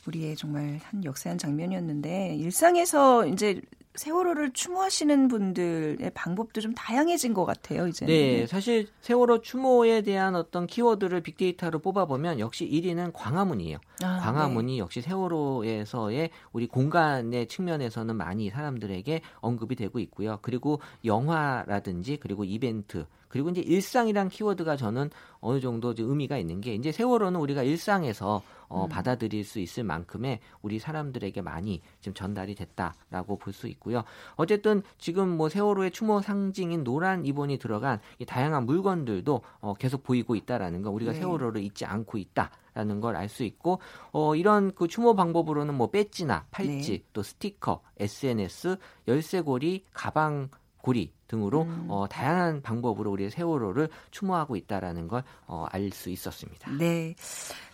우리의 0.07 0.37
정말 0.37 0.79
한 0.83 1.03
역사한 1.03 1.37
장면이었는데 1.37 2.35
일상에서 2.37 3.27
이제 3.27 3.61
세월호를 3.95 4.51
추모하시는 4.53 5.27
분들의 5.27 6.11
방법도 6.13 6.61
좀 6.61 6.73
다양해진 6.73 7.33
것 7.33 7.45
같아요, 7.45 7.87
이제. 7.87 8.05
네, 8.05 8.47
사실 8.47 8.87
세월호 9.01 9.41
추모에 9.41 10.01
대한 10.01 10.35
어떤 10.35 10.65
키워드를 10.65 11.21
빅데이터로 11.21 11.79
뽑아보면 11.79 12.39
역시 12.39 12.69
1위는 12.69 13.11
광화문이에요. 13.13 13.77
아, 14.03 14.19
광화문이 14.21 14.73
네. 14.73 14.77
역시 14.79 15.01
세월호에서의 15.01 16.29
우리 16.53 16.67
공간의 16.67 17.47
측면에서는 17.47 18.15
많이 18.15 18.49
사람들에게 18.49 19.21
언급이 19.39 19.75
되고 19.75 19.99
있고요. 19.99 20.39
그리고 20.41 20.79
영화라든지 21.03 22.17
그리고 22.17 22.43
이벤트 22.43 23.05
그리고 23.31 23.49
이제 23.49 23.61
일상이란 23.61 24.27
키워드가 24.27 24.75
저는 24.75 25.09
어느 25.39 25.61
정도 25.61 25.93
의미가 25.97 26.37
있는 26.37 26.59
게 26.59 26.75
이제 26.75 26.91
세월호는 26.91 27.39
우리가 27.39 27.63
일상에서 27.63 28.43
어, 28.67 28.85
음. 28.85 28.89
받아들일 28.89 29.43
수 29.43 29.59
있을 29.59 29.83
만큼의 29.83 30.39
우리 30.61 30.79
사람들에게 30.79 31.41
많이 31.41 31.81
지금 31.99 32.13
전달이 32.13 32.55
됐다라고 32.55 33.37
볼 33.37 33.53
수 33.53 33.67
있고요. 33.67 34.03
어쨌든 34.35 34.81
지금 34.97 35.29
뭐 35.29 35.49
세월호의 35.49 35.91
추모 35.91 36.21
상징인 36.21 36.83
노란 36.83 37.23
리본이 37.23 37.57
들어간 37.57 37.99
이 38.19 38.25
다양한 38.25 38.65
물건들도 38.65 39.41
어, 39.61 39.73
계속 39.75 40.03
보이고 40.03 40.35
있다라는 40.35 40.81
거 40.81 40.89
우리가 40.89 41.13
네. 41.13 41.19
세월호를 41.19 41.61
잊지 41.63 41.85
않고 41.85 42.17
있다. 42.17 42.51
라는 42.73 43.01
걸 43.01 43.17
알 43.17 43.27
수 43.27 43.43
있고 43.43 43.81
어 44.13 44.33
이런 44.33 44.73
그 44.73 44.87
추모 44.87 45.13
방법으로는 45.13 45.73
뭐 45.75 45.91
배지나 45.91 46.45
팔찌 46.51 46.99
네. 46.99 47.03
또 47.11 47.21
스티커, 47.21 47.81
SNS, 47.99 48.77
열쇠고리, 49.09 49.83
가방 49.91 50.47
고리 50.81 51.13
등으로 51.27 51.63
음. 51.63 51.85
어, 51.89 52.07
다양한 52.09 52.61
방법으로 52.61 53.11
우리의 53.11 53.31
세월호를 53.31 53.89
추모하고 54.11 54.55
있다라는 54.55 55.07
걸 55.07 55.23
어, 55.47 55.65
알 55.71 55.91
수 55.91 56.09
있었습니다. 56.09 56.71
네. 56.71 57.15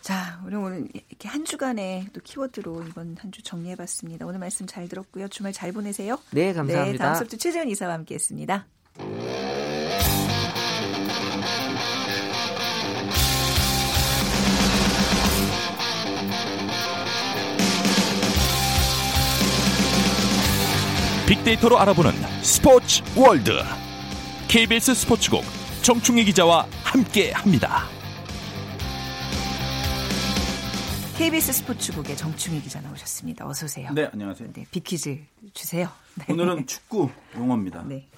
자, 0.00 0.40
우리 0.44 0.56
오늘 0.56 0.88
이렇게 0.92 1.28
한 1.28 1.44
주간의 1.44 2.08
또 2.12 2.20
키워드로 2.22 2.84
이번 2.88 3.16
한 3.18 3.30
주 3.30 3.42
정리해봤습니다. 3.42 4.26
오늘 4.26 4.38
말씀 4.40 4.66
잘 4.66 4.88
들었고요. 4.88 5.28
주말 5.28 5.52
잘 5.52 5.70
보내세요. 5.72 6.18
네, 6.30 6.52
감사합니다. 6.52 6.92
네, 6.92 6.98
다음 6.98 7.14
수업도 7.14 7.36
최재현 7.36 7.68
이사와 7.68 7.92
함께했습니다. 7.94 8.66
빅데이터로 21.26 21.78
알아보는 21.78 22.12
스포츠 22.48 23.02
월드 23.14 23.50
KBS 24.48 24.94
스포츠국 24.94 25.42
정충희 25.82 26.24
기자와 26.24 26.66
함께합니다. 26.82 27.82
KBS 31.18 31.52
스포츠국의 31.52 32.16
정충희 32.16 32.62
기자 32.62 32.80
나오셨습니다. 32.80 33.46
어서 33.46 33.66
오세요. 33.66 33.90
네, 33.92 34.08
안녕하세요. 34.10 34.50
네, 34.54 34.64
빅퀴즈 34.70 35.18
주세요. 35.52 35.90
네. 36.14 36.32
오늘은 36.32 36.64
축구 36.66 37.10
용어입니다. 37.36 37.82
네. 37.82 38.08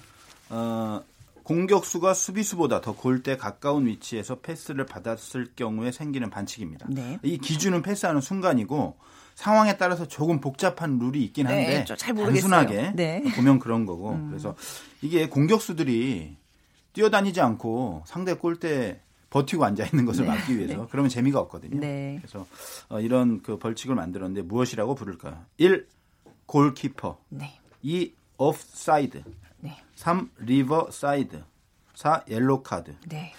어, 0.49 1.03
공격수가 1.43 2.13
수비수보다 2.13 2.79
더 2.79 2.95
골대 2.95 3.35
가까운 3.35 3.85
위치에서 3.85 4.35
패스를 4.39 4.85
받았을 4.85 5.47
경우에 5.57 5.91
생기는 5.91 6.29
반칙입니다. 6.29 6.87
네. 6.89 7.19
이 7.23 7.37
기준은 7.37 7.81
패스하는 7.81 8.21
순간이고 8.21 8.95
상황에 9.35 9.77
따라서 9.77 10.07
조금 10.07 10.39
복잡한 10.39 10.99
룰이 10.99 11.23
있긴 11.25 11.47
한데 11.47 11.79
네, 11.79 11.85
잘 11.85 12.15
단순하게 12.15 12.93
네. 12.95 13.23
보면 13.35 13.59
그런 13.59 13.85
거고 13.85 14.11
음. 14.11 14.29
그래서 14.29 14.55
이게 15.01 15.27
공격수들이 15.27 16.37
뛰어다니지 16.93 17.41
않고 17.41 18.03
상대 18.05 18.33
골대 18.33 18.99
버티고 19.29 19.63
앉아 19.63 19.85
있는 19.85 20.05
것을 20.05 20.25
네. 20.25 20.31
막기 20.31 20.57
위해서 20.57 20.81
네. 20.81 20.87
그러면 20.91 21.09
재미가 21.09 21.39
없거든요. 21.39 21.79
네. 21.79 22.17
그래서 22.21 22.45
어, 22.89 22.99
이런 22.99 23.41
그 23.41 23.57
벌칙을 23.57 23.95
만들었는데 23.95 24.41
무엇이라고 24.43 24.93
부를까요? 24.93 25.45
1. 25.57 25.87
골키퍼. 26.45 27.17
네. 27.29 27.57
2. 27.81 28.13
오프사이드. 28.37 29.23
네. 29.59 29.77
3. 29.95 30.29
riverside. 30.39 31.43
4. 31.95 32.25
옐로 32.29 32.61
카드. 32.61 32.93
네. 33.07 33.33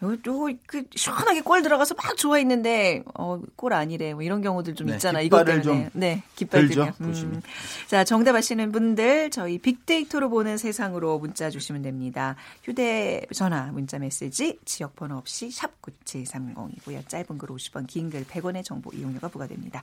요그 0.00 0.84
시원하게 0.94 1.40
골 1.40 1.62
들어가서 1.62 1.94
막 1.96 2.16
좋아했는데 2.16 3.02
어, 3.14 3.40
골 3.56 3.72
아니래. 3.72 4.14
뭐 4.14 4.22
이런 4.22 4.42
경우들 4.42 4.74
좀 4.76 4.86
네, 4.86 4.94
있잖아. 4.94 5.20
이것 5.20 5.44
때문에. 5.44 5.62
좀 5.62 5.90
네, 5.92 6.22
깃발 6.36 6.68
들죠. 6.68 6.92
음. 7.00 7.42
자, 7.88 8.04
정답 8.04 8.36
아시는 8.36 8.70
분들 8.70 9.30
저희 9.30 9.58
빅데이터로 9.58 10.30
보는 10.30 10.56
세상으로 10.56 11.18
문자 11.18 11.50
주시면 11.50 11.82
됩니다. 11.82 12.36
휴대 12.62 13.26
전화 13.34 13.66
문자 13.72 13.98
메시지 13.98 14.58
지역 14.64 14.94
번호 14.94 15.16
없이 15.16 15.50
샵 15.50 15.80
9730이고요. 15.82 17.08
짧은 17.08 17.38
글 17.38 17.48
50원, 17.48 17.86
긴 17.86 18.08
글 18.10 18.24
100원의 18.24 18.64
정보 18.64 18.90
이용료가 18.92 19.28
부과됩니다. 19.28 19.82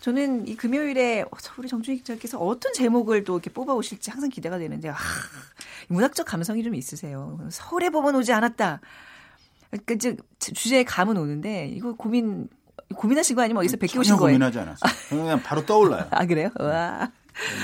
저는 0.00 0.48
이 0.48 0.56
금요일에 0.56 1.22
어, 1.22 1.28
우리 1.58 1.68
정준희 1.68 1.98
기자께서 1.98 2.38
어떤 2.38 2.72
제목을 2.72 3.24
또 3.24 3.34
이렇게 3.34 3.50
뽑아 3.50 3.72
오실지 3.74 4.10
항상 4.10 4.28
기대가 4.30 4.58
되는데 4.58 4.88
아, 4.90 4.96
문학적 5.88 6.26
감성이 6.26 6.62
좀 6.64 6.74
있으세요. 6.74 7.38
서울에 7.50 7.90
보면 7.90 8.14
오지 8.16 8.32
않았다. 8.32 8.80
그 9.84 9.98
주제에 10.38 10.84
감은 10.84 11.16
오는데 11.16 11.68
이거 11.68 11.94
고민 11.94 12.48
고민하신 12.94 13.36
거 13.36 13.42
아니면 13.42 13.60
어디서 13.60 13.76
베껴오신 13.76 14.16
거예요? 14.16 14.38
고민하지 14.38 14.58
않았어요. 14.58 14.92
그냥 15.08 15.42
바로 15.42 15.64
떠올라요. 15.64 16.06
아 16.10 16.26
그래요? 16.26 16.50
와. 16.58 17.10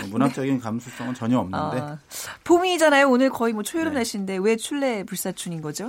뭐 0.01 0.11
문학적인 0.11 0.59
감수성은 0.59 1.15
전혀 1.15 1.39
없는데. 1.39 1.81
아, 1.81 1.99
봄이잖아요. 2.45 3.09
오늘 3.09 3.31
거의 3.31 3.53
뭐 3.53 3.63
초여름 3.63 3.93
네. 3.93 3.99
날씨인데 3.99 4.39
왜 4.39 4.57
출래 4.57 5.05
불사춘인 5.05 5.63
거죠? 5.63 5.89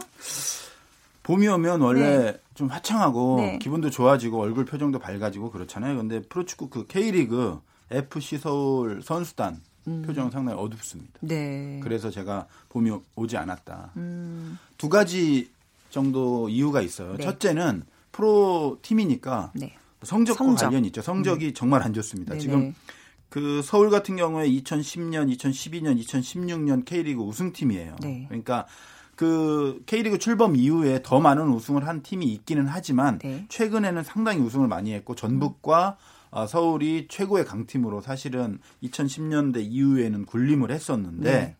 봄이 1.24 1.48
오면 1.48 1.82
원래 1.82 2.18
네. 2.18 2.42
좀 2.54 2.68
화창하고 2.68 3.38
네. 3.38 3.60
기분도 3.60 3.90
좋아지고 3.90 4.40
얼굴 4.40 4.66
표정도 4.66 5.00
밝아지고 5.00 5.52
그렇잖아요. 5.52 5.98
근데 5.98 6.22
프로축구 6.22 6.70
그 6.70 6.88
K리그 6.88 7.60
FC 7.90 8.38
서울 8.38 9.02
선수단 9.04 9.62
음. 9.88 10.04
표정은 10.06 10.30
상당히 10.32 10.60
어둡습니다. 10.60 11.20
네. 11.22 11.80
그래서 11.84 12.10
제가 12.10 12.48
봄이 12.70 12.92
오지 13.16 13.38
않았다. 13.38 13.92
음. 13.98 14.60
두 14.78 14.90
가지 14.90 15.50
정도 15.92 16.50
이유가 16.50 16.82
있어요. 16.82 17.16
네. 17.18 17.24
첫째는 17.24 17.84
프로 18.12 18.80
팀이니까 18.82 19.52
네. 19.54 19.76
성적과 20.04 20.44
성적. 20.44 20.66
관련이 20.66 20.88
있죠. 20.88 21.02
성적이 21.02 21.48
음. 21.48 21.54
정말 21.54 21.84
안 21.84 21.94
좋습니다. 21.94 22.32
네네. 22.32 22.42
지금 22.42 22.76
그 23.30 23.62
서울 23.64 23.90
같은 23.90 24.16
경우에 24.16 24.50
2010년, 24.50 25.34
2012년, 25.38 26.02
2016년 26.04 26.84
K리그 26.86 27.22
우승팀이에요. 27.22 27.96
네. 28.02 28.26
그러니까 28.28 28.66
그 29.16 29.82
K리그 29.86 30.18
출범 30.18 30.56
이후에 30.56 31.02
더 31.04 31.20
많은 31.20 31.48
우승을 31.50 31.88
한 31.88 32.02
팀이 32.02 32.26
있기는 32.26 32.68
하지만 32.68 33.20
네. 33.20 33.46
최근에는 33.50 34.04
상당히 34.04 34.42
우승을 34.42 34.68
많이 34.68 34.94
했고 34.94 35.16
전북과 35.16 35.98
어, 36.32 36.48
서울이 36.48 37.08
최고의 37.10 37.46
강팀으로 37.46 38.02
사실은 38.02 38.60
2010년대 38.84 39.58
이후에는 39.62 40.26
군림을 40.26 40.72
했었는데 40.72 41.32
네. 41.32 41.56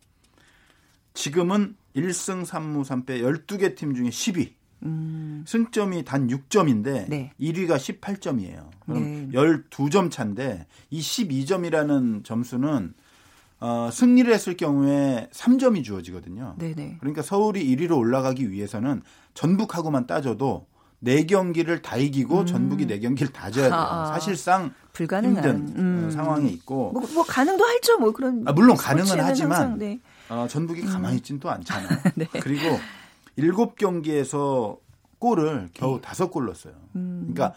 지금은 1.14 1.76
1승 1.96 2.44
3무 2.44 2.84
3패 2.84 3.20
12개 3.46 3.74
팀 3.76 3.94
중에 3.94 4.08
10위. 4.08 4.52
음. 4.84 5.44
승점이 5.46 6.04
단 6.04 6.28
6점인데 6.28 7.08
네. 7.08 7.32
1위가 7.40 7.76
18점이에요. 7.76 8.68
그럼 8.80 9.02
네. 9.02 9.28
12점 9.32 10.10
차인데 10.10 10.66
이 10.90 11.00
12점이라는 11.00 12.24
점수는 12.24 12.94
어, 13.60 13.90
승리를 13.92 14.32
했을 14.32 14.56
경우에 14.56 15.28
3점이 15.32 15.84
주어지거든요. 15.84 16.56
네네. 16.58 16.96
그러니까 16.98 17.22
서울이 17.22 17.64
1위로 17.64 17.96
올라가기 17.96 18.50
위해서는 18.50 19.02
전북하고만 19.34 20.08
따져도 20.08 20.66
4경기를 21.04 21.80
다 21.82 21.96
이기고 21.96 22.40
음. 22.40 22.46
전북이 22.46 22.86
4경기를 22.86 23.32
다 23.32 23.50
져야 23.50 23.68
돼요. 23.68 23.74
아, 23.74 24.06
사실상 24.06 24.72
불가능한 24.92 25.44
힘든 25.44 25.76
어, 25.76 25.80
음. 25.80 26.10
상황에 26.10 26.48
있고 26.50 26.92
뭐, 26.92 27.02
뭐 27.14 27.24
가능도 27.24 27.64
할죠. 27.64 27.98
뭐 27.98 28.12
그런 28.12 28.42
아, 28.46 28.52
물론 28.52 28.76
가능은 28.76 29.20
하지만 29.20 29.52
항상, 29.52 29.78
네. 29.78 30.00
어, 30.32 30.48
전북이 30.48 30.82
가만히 30.82 31.16
있진 31.18 31.38
또 31.38 31.50
않잖아요. 31.50 31.88
네. 32.16 32.26
그리고 32.40 32.78
7경기에서 33.38 34.78
골을 35.18 35.68
겨우 35.74 36.00
네. 36.00 36.08
5골 36.08 36.44
넣었어요. 36.46 36.74
음. 36.96 37.30
그러니까 37.32 37.54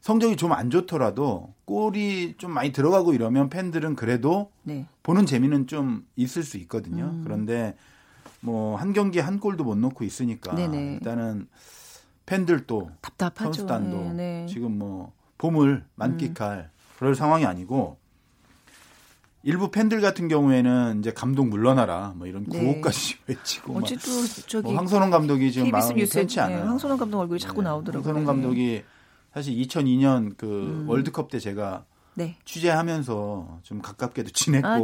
성적이 0.00 0.36
좀 0.36 0.52
안 0.52 0.70
좋더라도 0.70 1.54
골이 1.64 2.34
좀 2.38 2.52
많이 2.52 2.72
들어가고 2.72 3.12
이러면 3.14 3.48
팬들은 3.50 3.96
그래도 3.96 4.50
네. 4.62 4.86
보는 5.02 5.26
재미는 5.26 5.66
좀 5.66 6.06
있을 6.16 6.42
수 6.42 6.56
있거든요. 6.58 7.04
음. 7.04 7.20
그런데 7.24 7.76
뭐 8.40 8.76
한 8.76 8.92
경기에 8.92 9.22
한 9.22 9.38
골도 9.38 9.62
못 9.64 9.76
넣고 9.76 10.04
있으니까 10.04 10.54
네네. 10.54 10.94
일단은 10.94 11.48
팬들도 12.26 12.90
답답하죠. 13.00 13.52
선수단도 13.52 13.96
네, 13.96 14.12
네. 14.12 14.46
지금 14.48 14.78
뭐 14.78 15.12
봄을 15.38 15.84
만끽할 15.96 16.58
음. 16.58 16.70
그럴 16.98 17.14
상황이 17.14 17.44
아니고 17.46 17.98
일부 19.44 19.70
팬들 19.70 20.00
같은 20.00 20.28
경우에는 20.28 21.00
이제 21.00 21.12
감독 21.12 21.48
물러나라 21.48 22.12
뭐 22.16 22.26
이런 22.26 22.44
네. 22.44 22.60
구호까지 22.60 23.16
외치고 23.26 23.76
어제 23.76 23.96
또 23.96 24.26
저기 24.46 24.68
뭐 24.68 24.76
황선홍 24.76 25.10
감독이 25.10 25.50
지금 25.50 25.70
마음이 25.70 26.06
편치 26.06 26.40
않아요. 26.40 26.58
네, 26.58 26.62
황선홍 26.64 26.96
감독 26.96 27.20
얼굴이 27.20 27.40
자꾸 27.40 27.60
네. 27.62 27.68
나오더라고요. 27.68 28.06
황선홍 28.06 28.24
감독이 28.24 28.84
사실 29.34 29.54
2002년 29.54 30.36
그 30.36 30.46
음. 30.46 30.88
월드컵 30.88 31.30
때 31.30 31.40
제가 31.40 31.84
네. 32.14 32.36
취재하면서 32.44 33.60
좀 33.62 33.80
가깝게도 33.80 34.30
지냈고 34.30 34.68
아, 34.68 34.80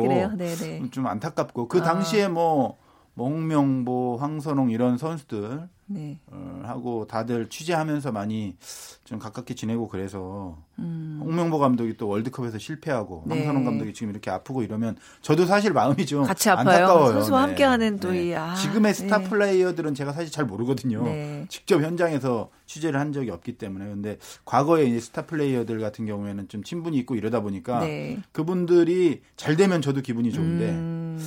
좀 0.90 1.06
안타깝고 1.06 1.68
그 1.68 1.78
아. 1.78 1.82
당시에 1.82 2.28
뭐 2.28 2.78
몽명보, 3.14 4.16
황선홍 4.18 4.70
이런 4.70 4.96
선수들 4.96 5.68
네. 5.90 6.20
어, 6.26 6.60
하고 6.64 7.06
다들 7.06 7.48
취재하면서 7.48 8.12
많이 8.12 8.56
좀 9.04 9.18
가깝게 9.18 9.54
지내고 9.54 9.88
그래서 9.88 10.58
음. 10.78 11.20
홍명보 11.24 11.58
감독이 11.58 11.96
또 11.96 12.08
월드컵에서 12.08 12.58
실패하고 12.58 13.24
네. 13.26 13.36
황선홍 13.36 13.64
감독이 13.64 13.94
지금 13.94 14.10
이렇게 14.10 14.30
아프고 14.30 14.62
이러면 14.62 14.96
저도 15.22 15.46
사실 15.46 15.72
마음이 15.72 16.04
좀 16.04 16.24
같이 16.24 16.50
아파요. 16.50 16.68
안타까워요. 16.68 17.12
선수와 17.14 17.40
네. 17.40 17.46
함께하는 17.48 18.00
또 18.00 18.14
이, 18.14 18.34
아, 18.34 18.54
지금의 18.54 18.94
스타 18.94 19.18
네. 19.18 19.28
플레이어들은 19.28 19.94
제가 19.94 20.12
사실 20.12 20.30
잘 20.30 20.44
모르거든요. 20.44 21.02
네. 21.04 21.46
직접 21.48 21.82
현장에서 21.82 22.50
취재를 22.66 23.00
한 23.00 23.12
적이 23.12 23.30
없기 23.30 23.56
때문에 23.56 23.86
근데 23.86 24.18
과거에 24.44 24.84
이제 24.84 25.00
스타 25.00 25.22
플레이어들 25.26 25.80
같은 25.80 26.04
경우에는 26.04 26.48
좀 26.48 26.62
친분이 26.62 26.98
있고 26.98 27.14
이러다 27.14 27.40
보니까 27.40 27.80
네. 27.80 28.18
그분들이 28.32 29.22
잘 29.36 29.56
되면 29.56 29.80
저도 29.80 30.02
기분이 30.02 30.32
좋은데. 30.32 30.68
음. 30.70 31.18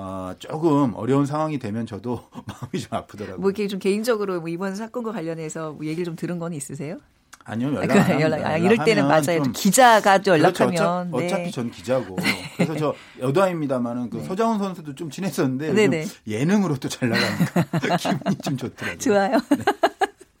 어, 0.00 0.32
조금 0.38 0.94
어려운 0.94 1.26
상황이 1.26 1.58
되면 1.58 1.84
저도 1.84 2.22
마음이 2.46 2.80
좀 2.80 2.94
아프더라고요. 2.96 3.38
뭐 3.40 3.50
이렇게 3.50 3.66
좀 3.66 3.80
개인적으로 3.80 4.38
뭐 4.40 4.48
이번 4.48 4.76
사건과 4.76 5.10
관련해서 5.10 5.72
뭐 5.72 5.84
얘기를 5.86 6.04
좀 6.04 6.14
들은 6.14 6.38
건 6.38 6.52
있으세요? 6.52 6.98
아니요, 7.44 7.74
연락 7.74 7.96
아, 7.96 8.06
그, 8.06 8.20
연락, 8.20 8.44
아, 8.46 8.56
이럴 8.58 8.84
때는 8.84 9.08
맞아요. 9.08 9.42
좀, 9.42 9.52
기자가 9.52 10.18
또. 10.18 10.32
연락하면. 10.32 11.10
그렇죠. 11.10 11.26
어차, 11.26 11.36
피 11.38 11.44
네. 11.44 11.50
전 11.50 11.70
기자고. 11.72 12.16
그래서 12.56 12.76
저 12.76 12.94
여담입니다만은 13.20 14.10
그 14.10 14.18
네. 14.18 14.24
서장훈 14.24 14.58
선수도 14.58 14.94
좀 14.94 15.10
친했었는데 15.10 15.72
네네. 15.72 16.06
예능으로 16.28 16.76
또 16.76 16.88
잘 16.88 17.08
나가니까 17.08 17.96
기분이 17.96 18.36
좀 18.42 18.56
좋더라고요. 18.56 18.98
좋아요. 18.98 19.30
네. 19.50 19.64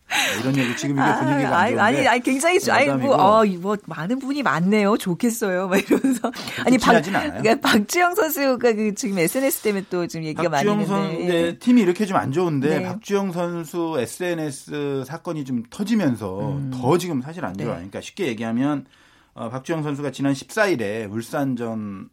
네, 0.08 0.40
이런 0.40 0.56
얘기 0.56 0.76
지금 0.76 0.96
이게 0.96 1.02
아, 1.02 1.18
분위기가 1.20 1.58
아니, 1.58 1.78
아니, 1.78 2.08
아니 2.08 2.20
굉장히 2.20 2.58
아니 2.70 2.88
뭐, 2.88 3.14
어, 3.14 3.44
뭐 3.58 3.76
많은 3.86 4.18
분이 4.18 4.42
많네요. 4.42 4.96
좋겠어요. 4.98 5.68
막 5.68 5.78
이러면서 5.78 6.30
아니 6.66 6.76
박 6.78 7.02
그러니까 7.02 7.60
박주영 7.60 8.14
선수가 8.14 8.72
그 8.72 8.94
지금 8.94 9.18
SNS 9.18 9.62
때문에 9.62 9.84
또 9.90 10.06
지금 10.06 10.24
얘기가 10.24 10.48
많이 10.48 10.70
있는데 10.70 10.86
선, 10.86 11.08
네, 11.26 11.58
팀이 11.58 11.80
이렇게 11.80 12.04
좀 12.04 12.18
안 12.18 12.32
좋은데 12.32 12.78
네. 12.80 12.82
박주영 12.82 13.32
선수 13.32 13.96
SNS 13.98 15.04
사건이 15.06 15.44
좀 15.44 15.62
터지면서 15.70 16.50
음. 16.50 16.70
더 16.74 16.98
지금 16.98 17.22
사실 17.22 17.44
안 17.44 17.56
좋아요. 17.56 17.70
네. 17.70 17.74
그러니까 17.76 18.00
쉽게 18.00 18.26
얘기하면 18.26 18.86
어, 19.34 19.48
박주영 19.48 19.82
선수가 19.82 20.10
지난 20.10 20.32
14일에 20.32 21.10
울산전 21.10 22.08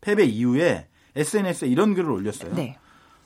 패배 0.00 0.24
이후에 0.24 0.88
SNS에 1.14 1.68
이런 1.68 1.94
글을 1.94 2.10
올렸어요. 2.10 2.54
네. 2.54 2.76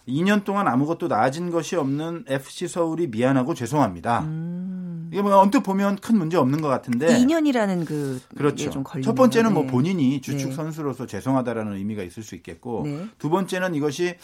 2년 0.08 0.44
동안 0.44 0.68
아무것도 0.68 1.08
나아진 1.08 1.50
것이 1.50 1.76
없는 1.76 2.24
FC 2.28 2.68
서울이 2.68 3.06
미안하고 3.06 3.54
죄송합니다. 3.54 4.20
음. 4.20 5.08
이게 5.10 5.22
뭐 5.22 5.36
언뜻 5.38 5.60
보면 5.60 5.96
큰 5.96 6.18
문제 6.18 6.36
없는 6.36 6.60
것 6.60 6.68
같은데 6.68 7.06
2년이라는 7.06 7.86
그 7.86 8.20
그렇죠. 8.36 8.70
첫 9.02 9.14
번째는 9.14 9.54
뭐 9.54 9.62
네. 9.62 9.70
뭐 9.70 9.72
본인이 9.72 10.20
주축 10.20 10.50
네. 10.50 10.54
선수로서 10.54 11.06
죄송하다라는 11.06 11.74
의미가 11.74 12.02
있을 12.02 12.22
수 12.22 12.34
있겠고 12.34 12.82
네. 12.84 13.06
두 13.18 13.30
번째는 13.30 13.74
이것이 13.74 14.16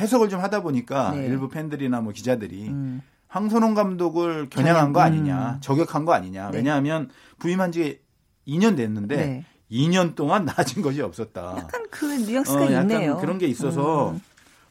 해석을 0.00 0.28
좀 0.28 0.40
하다 0.40 0.62
보니까 0.62 1.12
네. 1.12 1.26
일부 1.26 1.48
팬들이나 1.48 2.00
뭐 2.00 2.12
기자들이 2.12 2.68
음. 2.68 3.02
황선홍 3.28 3.74
감독을 3.74 4.48
겨냥한 4.48 4.92
거 4.92 5.00
아니냐, 5.00 5.56
음. 5.56 5.60
저격한 5.60 6.04
거 6.04 6.12
아니냐. 6.12 6.50
네. 6.50 6.58
왜냐하면 6.58 7.10
부임한 7.38 7.72
지 7.72 8.00
2년 8.46 8.76
됐는데 8.76 9.44
2년 9.70 10.14
동안 10.14 10.44
나아진 10.46 10.80
것이 10.80 11.02
없었다. 11.02 11.56
약간 11.58 11.84
그 11.90 12.06
뉘앙스가 12.06 12.60
어, 12.60 12.72
약간 12.72 12.90
있네요. 12.90 13.18
그런 13.18 13.38
게 13.38 13.46
있어서 13.46 14.10
음. 14.12 14.20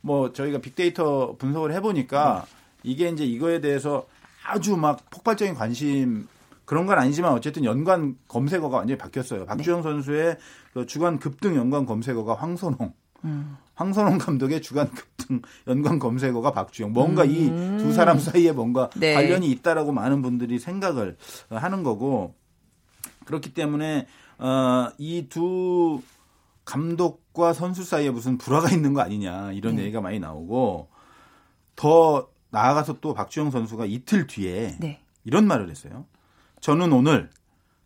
뭐 0.05 0.31
저희가 0.31 0.59
빅데이터 0.59 1.35
분석을 1.39 1.73
해보니까 1.73 2.45
이게 2.83 3.09
이제 3.09 3.25
이거에 3.25 3.59
대해서 3.59 4.05
아주 4.45 4.77
막 4.77 5.09
폭발적인 5.09 5.55
관심 5.55 6.27
그런 6.65 6.85
건 6.85 6.99
아니지만 6.99 7.31
어쨌든 7.33 7.63
연관 7.65 8.15
검색어가 8.27 8.77
완전히 8.77 8.99
바뀌었어요. 8.99 9.45
박주영 9.47 9.77
네. 9.77 9.83
선수의 9.83 10.37
그 10.73 10.85
주간 10.85 11.17
급등 11.17 11.55
연관 11.55 11.87
검색어가 11.87 12.35
황선홍. 12.35 12.93
음. 13.23 13.57
황선홍 13.73 14.19
감독의 14.19 14.61
주간 14.61 14.91
급등 14.91 15.41
연관 15.67 15.97
검색어가 15.97 16.51
박주영. 16.51 16.93
뭔가 16.93 17.23
음. 17.23 17.77
이두 17.79 17.91
사람 17.91 18.19
사이에 18.19 18.51
뭔가 18.51 18.91
네. 18.95 19.15
관련이 19.15 19.49
있다라고 19.49 19.91
많은 19.91 20.21
분들이 20.21 20.59
생각을 20.59 21.17
하는 21.49 21.81
거고 21.81 22.35
그렇기 23.25 23.55
때문에 23.55 24.05
어, 24.37 24.89
이 24.99 25.27
두 25.29 25.99
감독 26.63 27.24
과 27.35 27.53
선수 27.53 27.83
사이에 27.83 28.09
무슨 28.09 28.37
불화가 28.37 28.71
있는 28.71 28.93
거 28.93 29.01
아니냐 29.01 29.51
이런 29.51 29.75
네. 29.75 29.83
얘기가 29.83 30.01
많이 30.01 30.19
나오고 30.19 30.87
더 31.75 32.29
나아가서 32.49 32.99
또 33.01 33.13
박주영 33.13 33.51
선수가 33.51 33.85
이틀 33.85 34.25
뒤에 34.25 34.77
네. 34.79 35.01
이런 35.25 35.45
말을 35.45 35.69
했어요. 35.69 36.05
저는 36.61 36.93
오늘 36.93 37.29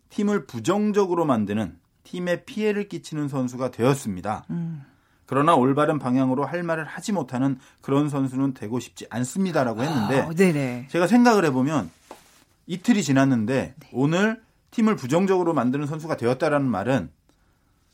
팀을 0.10 0.46
부정적으로 0.46 1.26
만드는 1.26 1.78
팀에 2.04 2.46
피해를 2.46 2.88
끼치는 2.88 3.28
선수가 3.28 3.72
되었습니다. 3.72 4.46
음. 4.52 4.86
그러나 5.26 5.56
올바른 5.56 6.00
방향으로 6.00 6.46
할 6.46 6.64
말을 6.64 6.86
하지 6.86 7.12
못하는 7.12 7.60
그런 7.82 8.10
선수는 8.10 8.54
되고 8.54 8.80
싶지 8.80 9.06
않습니다라고 9.10 9.84
했는데 9.84 10.22
아, 10.22 10.26
제가 10.90 11.08
생각을 11.08 11.46
해보면 11.46 11.92
이틀이 12.66 13.04
지났는데 13.04 13.76
네. 13.80 13.90
오늘 13.92 14.42
팀을 14.72 14.96
부정적으로 14.96 15.54
만드는 15.54 15.88
선수가 15.88 16.18
되었다라는 16.18 16.68
말은 16.68 17.12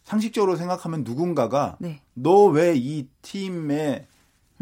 상식적으로 0.05 0.55
생각하면 0.55 1.03
누군가가 1.03 1.75
네. 1.79 1.99
너왜 2.13 2.75
이 2.77 3.07
팀에 3.21 4.07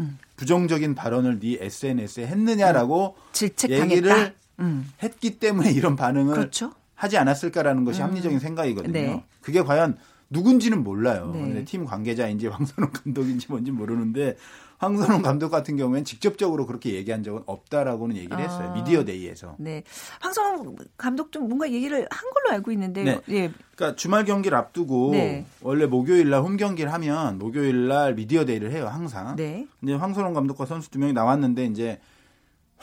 음. 0.00 0.18
부정적인 0.36 0.94
발언을 0.94 1.38
네 1.38 1.58
SNS에 1.60 2.26
했느냐라고 2.26 3.14
음. 3.16 3.70
얘기를 3.70 4.34
음. 4.58 4.90
했기 5.02 5.38
때문에 5.38 5.70
이런 5.70 5.94
반응을 5.94 6.34
그렇죠? 6.34 6.72
하지 6.94 7.18
않았을까라는 7.18 7.84
것이 7.84 8.00
음. 8.00 8.08
합리적인 8.08 8.38
생각이거든요. 8.40 8.92
네. 8.92 9.24
그게 9.40 9.62
과연 9.62 9.98
누군지는 10.34 10.82
몰라요. 10.82 11.30
네. 11.32 11.64
팀 11.64 11.84
관계자인지 11.86 12.48
황선홍 12.48 12.90
감독인지 12.92 13.46
뭔지 13.48 13.70
모르는데 13.70 14.36
황선홍 14.78 15.22
감독 15.22 15.50
같은 15.50 15.76
경우에는 15.76 16.04
직접적으로 16.04 16.66
그렇게 16.66 16.92
얘기한 16.94 17.22
적은 17.22 17.42
없다라고는 17.46 18.16
얘기를 18.16 18.38
했어요. 18.38 18.70
아, 18.70 18.74
미디어 18.74 19.04
데이에서. 19.04 19.54
네. 19.58 19.84
황선홍 20.20 20.76
감독도 20.98 21.40
뭔가 21.40 21.70
얘기를 21.70 22.06
한 22.10 22.30
걸로 22.30 22.54
알고 22.56 22.72
있는데 22.72 23.04
네. 23.04 23.20
예. 23.30 23.52
그러니까 23.76 23.96
주말 23.96 24.24
경기를 24.24 24.58
앞두고 24.58 25.12
네. 25.12 25.46
원래 25.62 25.86
목요일 25.86 26.28
날 26.30 26.42
홈 26.42 26.56
경기를 26.56 26.92
하면 26.92 27.38
목요일 27.38 27.88
날 27.88 28.14
미디어 28.14 28.44
데이를 28.44 28.72
해요, 28.72 28.88
항상. 28.92 29.36
네. 29.36 29.66
근데 29.80 29.94
황선홍 29.94 30.34
감독과 30.34 30.66
선수 30.66 30.90
두 30.90 30.98
명이 30.98 31.12
나왔는데 31.14 31.64
이제 31.66 32.00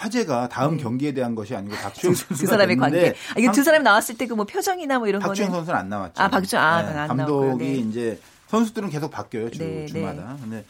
화제가 0.02 0.50
다음 0.50 0.78
네. 0.78 0.84
경기에 0.84 1.12
대한 1.14 1.36
것이 1.36 1.56
아니고 1.56 1.76
박주영 1.76 2.14
두 2.14 2.36
사람의 2.48 2.76
관계. 2.78 3.10
아, 3.10 3.40
이게 3.40 3.52
두 3.52 3.64
사람이 3.64 3.84
나왔을 3.84 4.18
때 4.18 4.26
그 4.26 4.36
뭐 4.36 4.46
표정이나 4.46 4.98
뭐 5.00 5.08
이런 5.08 5.22
박주영 5.22 5.50
거는 5.50 5.60
선수는 5.60 5.80
안 5.80 5.90
나왔죠. 5.90 6.24
아, 6.24 6.28
박주영 6.30 6.64
아, 6.64 6.82
네. 6.82 7.08
감독이 7.08 7.64
네. 7.66 7.76
이제 7.76 8.20
선수들은 8.48 8.90
계속 8.90 9.12
바뀌어요, 9.12 9.52
주, 9.52 9.60
네, 9.60 9.86
주마다. 9.86 10.36
근데 10.42 10.66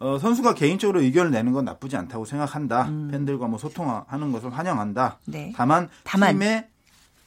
어, 0.00 0.18
선수가 0.18 0.54
개인적으로 0.54 1.00
의견을 1.02 1.30
내는 1.30 1.52
건 1.52 1.64
나쁘지 1.64 1.96
않다고 1.96 2.24
생각한다. 2.24 2.88
음. 2.88 3.08
팬들과 3.10 3.46
뭐 3.46 3.58
소통하는 3.58 4.32
것을 4.32 4.56
환영한다. 4.56 5.18
네. 5.26 5.52
다만, 5.56 5.88
다만 6.04 6.32
팀에 6.34 6.68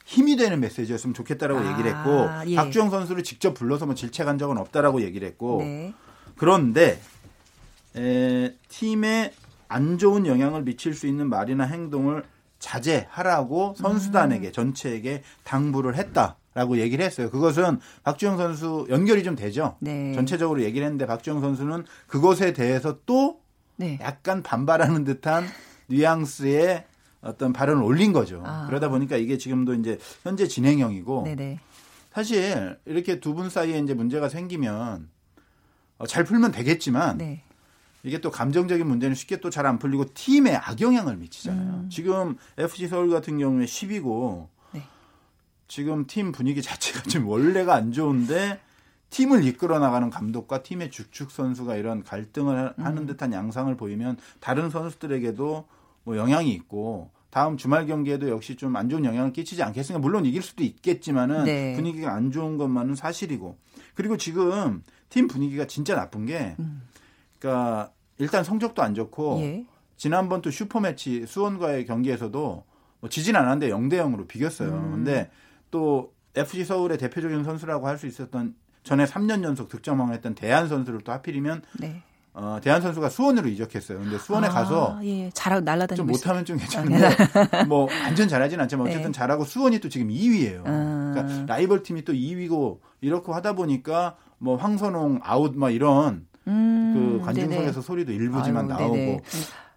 힘이 0.04 0.36
되는 0.36 0.58
메시지였으면 0.60 1.14
좋겠다라고 1.14 1.60
아, 1.60 1.70
얘기를 1.72 1.94
했고 1.96 2.28
예. 2.50 2.56
박주영 2.56 2.90
선수를 2.90 3.22
직접 3.24 3.54
불러서 3.54 3.86
뭐 3.86 3.94
질책한 3.94 4.36
적은 4.38 4.58
없다라고 4.58 5.02
얘기를 5.02 5.26
했고 5.28 5.58
네. 5.62 5.92
그런데 6.36 7.00
에, 7.96 8.54
팀에 8.68 9.32
안 9.72 9.96
좋은 9.96 10.26
영향을 10.26 10.62
미칠 10.64 10.92
수 10.94 11.06
있는 11.06 11.28
말이나 11.30 11.64
행동을 11.64 12.24
자제하라고 12.58 13.74
선수단에게 13.78 14.48
음. 14.48 14.52
전체에게 14.52 15.22
당부를 15.44 15.96
했다. 15.96 16.36
라고 16.54 16.76
얘기를 16.76 17.02
했어요. 17.02 17.30
그것은 17.30 17.80
박주영 18.02 18.36
선수 18.36 18.86
연결이 18.90 19.24
좀 19.24 19.34
되죠. 19.34 19.76
네. 19.80 20.12
전체적으로 20.12 20.60
얘기를 20.62 20.84
했는데 20.84 21.06
박주영 21.06 21.40
선수는 21.40 21.86
그것에 22.06 22.52
대해서 22.52 22.98
또 23.06 23.40
네. 23.76 23.98
약간 24.02 24.42
반발하는 24.42 25.04
듯한 25.04 25.46
뉘앙스의 25.86 26.84
어떤 27.22 27.54
발언을 27.54 27.82
올린 27.82 28.12
거죠. 28.12 28.42
아. 28.44 28.66
그러다 28.66 28.90
보니까 28.90 29.16
이게 29.16 29.38
지금도 29.38 29.72
이제 29.72 29.98
현재 30.24 30.46
진행형이고 30.46 31.22
네네. 31.24 31.58
사실 32.12 32.76
이렇게 32.84 33.18
두 33.18 33.32
분 33.32 33.48
사이에 33.48 33.78
이제 33.78 33.94
문제가 33.94 34.28
생기면 34.28 35.08
어, 35.96 36.06
잘 36.06 36.24
풀면 36.24 36.52
되겠지만 36.52 37.16
네. 37.16 37.44
이게 38.04 38.18
또 38.20 38.30
감정적인 38.30 38.86
문제는 38.86 39.14
쉽게 39.14 39.38
또 39.40 39.50
잘 39.50 39.66
안 39.66 39.78
풀리고 39.78 40.06
팀에 40.14 40.54
악영향을 40.56 41.16
미치잖아요. 41.16 41.68
음. 41.84 41.88
지금 41.90 42.36
FC 42.58 42.88
서울 42.88 43.10
같은 43.10 43.38
경우에 43.38 43.64
10이고 43.64 44.48
지금 45.68 46.06
팀 46.06 46.32
분위기 46.32 46.60
자체가 46.62 47.02
지금 47.08 47.28
원래가 47.28 47.74
안 47.74 47.92
좋은데 47.92 48.60
팀을 49.10 49.44
이끌어 49.44 49.78
나가는 49.78 50.08
감독과 50.10 50.62
팀의 50.62 50.90
주축 50.90 51.30
선수가 51.30 51.76
이런 51.76 52.02
갈등을 52.02 52.74
음. 52.78 52.84
하는 52.84 53.06
듯한 53.06 53.32
양상을 53.32 53.74
보이면 53.76 54.16
다른 54.40 54.68
선수들에게도 54.70 55.66
뭐 56.04 56.16
영향이 56.16 56.50
있고 56.52 57.10
다음 57.30 57.56
주말 57.56 57.86
경기에도 57.86 58.28
역시 58.28 58.56
좀 58.56 58.76
안 58.76 58.88
좋은 58.90 59.04
영향을 59.04 59.32
끼치지 59.32 59.62
않겠습니까? 59.62 60.00
물론 60.00 60.26
이길 60.26 60.42
수도 60.42 60.64
있겠지만은 60.64 61.44
네. 61.44 61.74
분위기가 61.76 62.12
안 62.12 62.30
좋은 62.32 62.56
것만은 62.58 62.94
사실이고 62.94 63.56
그리고 63.94 64.16
지금 64.16 64.82
팀 65.08 65.28
분위기가 65.28 65.66
진짜 65.66 65.94
나쁜 65.94 66.26
게 66.26 66.56
음. 66.58 66.82
그러니까 67.42 67.90
일단 68.18 68.44
성적도 68.44 68.82
안 68.82 68.94
좋고 68.94 69.38
예. 69.40 69.66
지난번 69.96 70.42
또 70.42 70.50
슈퍼매치 70.50 71.26
수원과의 71.26 71.86
경기에서도 71.86 72.64
뭐 73.00 73.10
지진 73.10 73.34
않았는데 73.34 73.68
0대 73.70 73.94
0으로 73.94 74.28
비겼어요. 74.28 74.70
음. 74.70 74.90
근데 74.92 75.28
또 75.72 76.12
FC 76.36 76.64
서울의 76.64 76.98
대표적인 76.98 77.42
선수라고 77.44 77.88
할 77.88 77.98
수 77.98 78.06
있었던 78.06 78.54
전에 78.84 79.04
3년 79.04 79.42
연속 79.44 79.68
득점왕을 79.68 80.14
했던 80.14 80.34
데얀 80.34 80.68
선수를 80.68 81.00
또 81.02 81.12
하필이면 81.12 81.62
네. 81.78 82.02
어, 82.34 82.58
데얀 82.62 82.80
선수가 82.80 83.10
수원으로 83.10 83.48
이적했어요. 83.48 83.98
근데 83.98 84.18
수원에 84.18 84.46
아, 84.48 84.50
가서 84.50 84.98
예, 85.04 85.30
잘하고 85.30 85.60
날라다니고 85.62 85.96
좀 85.96 86.06
못하면 86.06 86.44
좀 86.44 86.56
괜찮은데 86.56 87.10
뭐 87.68 87.86
완전 88.04 88.26
잘하진 88.28 88.58
않지만 88.60 88.86
어쨌든 88.86 89.12
네. 89.12 89.18
잘하고 89.18 89.44
수원이 89.44 89.80
또 89.80 89.88
지금 89.88 90.08
2위예요. 90.08 90.62
아. 90.64 91.12
그러니까 91.14 91.44
라이벌 91.54 91.82
팀이 91.82 92.04
또 92.04 92.12
2위고 92.12 92.78
이렇게 93.02 93.30
하다 93.32 93.54
보니까 93.54 94.16
뭐 94.38 94.56
황선홍 94.56 95.20
아웃 95.22 95.54
막 95.56 95.70
이런 95.70 96.26
음, 96.46 97.18
그 97.18 97.24
관중석에서 97.24 97.72
네네. 97.72 97.82
소리도 97.82 98.12
일부지만 98.12 98.70
아유, 98.70 98.78
나오고 98.78 98.94
네네. 98.94 99.22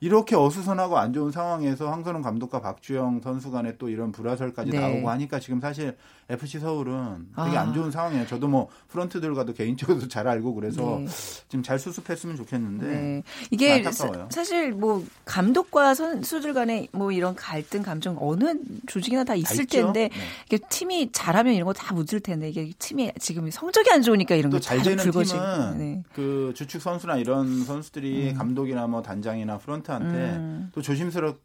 이렇게 0.06 0.36
어수선하고 0.36 0.98
안 1.00 1.14
좋은 1.14 1.32
상황에서 1.32 1.90
황선홍 1.90 2.22
감독과 2.22 2.62
박주영 2.62 3.22
선수 3.24 3.50
간에 3.50 3.76
또 3.78 3.90
이런 3.90 4.12
불화설까지 4.12 4.72
네. 4.72 4.80
나오고 4.80 5.10
하니까 5.10 5.40
지금 5.40 5.60
사실 5.60 5.96
FC 6.30 6.60
서울은 6.60 7.28
되게 7.36 7.58
아. 7.58 7.62
안 7.62 7.74
좋은 7.74 7.90
상황이에요. 7.92 8.28
저도 8.28 8.48
뭐 8.48 8.68
프런트들과도 8.90 9.54
개인적으로 9.54 10.08
잘 10.08 10.28
알고 10.28 10.54
그래서 10.54 11.00
네. 11.00 11.08
지금 11.48 11.64
잘 11.64 11.80
수습했으면 11.80 12.36
좋겠는데 12.36 12.88
네. 12.88 13.24
이게 13.52 13.84
사, 13.92 14.12
사실 14.30 14.72
뭐 14.74 15.04
감독과 15.26 15.94
선수들 15.96 16.54
간에 16.54 16.88
뭐 16.92 17.12
이런 17.12 17.36
갈등 17.36 17.82
감정 17.82 18.18
어느 18.20 18.54
조직이나 18.88 19.24
다 19.24 19.34
있을 19.36 19.66
다 19.66 19.72
텐데 19.72 20.10
네. 20.10 20.16
이게 20.46 20.58
팀이 20.70 21.12
잘하면 21.12 21.54
이런 21.54 21.66
거 21.66 21.74
다 21.76 21.94
묻을 21.94 22.20
텐데 22.22 22.50
이게 22.50 22.72
팀이 22.80 23.12
지금 23.20 23.50
성적이 23.52 23.92
안 23.92 24.02
좋으니까 24.02 24.36
이런 24.36 24.52
게잘 24.52 24.82
되는 24.82 25.04
불거지. 25.04 25.34
팀은 25.34 25.78
네. 25.78 26.04
그 26.14 26.54
주축 26.56 26.82
선수나 26.82 27.18
이런 27.18 27.64
선수들이 27.66 28.30
음. 28.30 28.36
감독이나 28.36 28.88
뭐 28.88 29.02
단장이나 29.02 29.58
프런트 29.58 29.92
선수한테 30.00 30.36
음. 30.38 30.70
또 30.74 30.82
조심스럽 30.82 31.40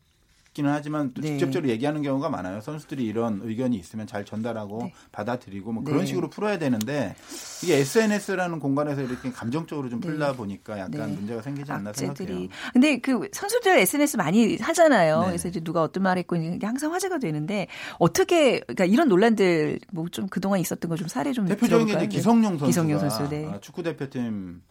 기는 0.52 0.68
하지만 0.72 1.14
또 1.14 1.22
네. 1.22 1.28
직접적으로 1.28 1.70
얘기하는 1.70 2.02
경우가 2.02 2.28
많아요. 2.28 2.60
선수들이 2.60 3.04
이런 3.06 3.38
의견이 3.44 3.76
있으면 3.76 4.08
잘 4.08 4.24
전달하고 4.24 4.82
네. 4.82 4.92
받아들이고 5.12 5.70
뭐 5.70 5.84
그런 5.84 6.00
네. 6.00 6.06
식으로 6.06 6.28
풀어야 6.28 6.58
되는데 6.58 7.14
이게 7.62 7.76
SNS라는 7.76 8.58
공간에서 8.58 9.00
이렇게 9.02 9.30
감정적으로 9.30 9.88
좀 9.88 10.00
풀다 10.00 10.32
네. 10.32 10.36
보니까 10.36 10.76
약간 10.80 11.10
네. 11.10 11.14
문제가 11.14 11.40
생기지 11.40 11.70
않나 11.70 11.90
악재들이. 11.90 12.26
생각해요. 12.26 12.48
근데 12.72 12.98
그 12.98 13.28
선수들 13.32 13.78
SNS 13.78 14.16
많이 14.16 14.56
하잖아요. 14.56 15.20
네. 15.20 15.26
그래서 15.26 15.46
이제 15.46 15.60
누가 15.60 15.82
어떤 15.82 16.02
말 16.02 16.18
했고 16.18 16.34
이게 16.34 16.66
항상 16.66 16.92
화제가 16.92 17.18
되는데 17.20 17.68
어떻게 18.00 18.58
그러니까 18.58 18.86
이런 18.86 19.08
논란들 19.08 19.78
뭐 19.92 20.06
좀 20.10 20.26
그동안 20.26 20.58
있었던 20.58 20.88
거 20.88 20.96
좀 20.96 21.06
사례 21.06 21.32
좀 21.32 21.46
대표적인 21.46 21.96
게 21.96 22.08
기성용 22.08 22.58
선수가 22.58 22.66
기성용 22.66 22.98
선수, 22.98 23.28
네. 23.28 23.48
축구 23.60 23.84
대표팀 23.84 24.62
어, 24.64 24.70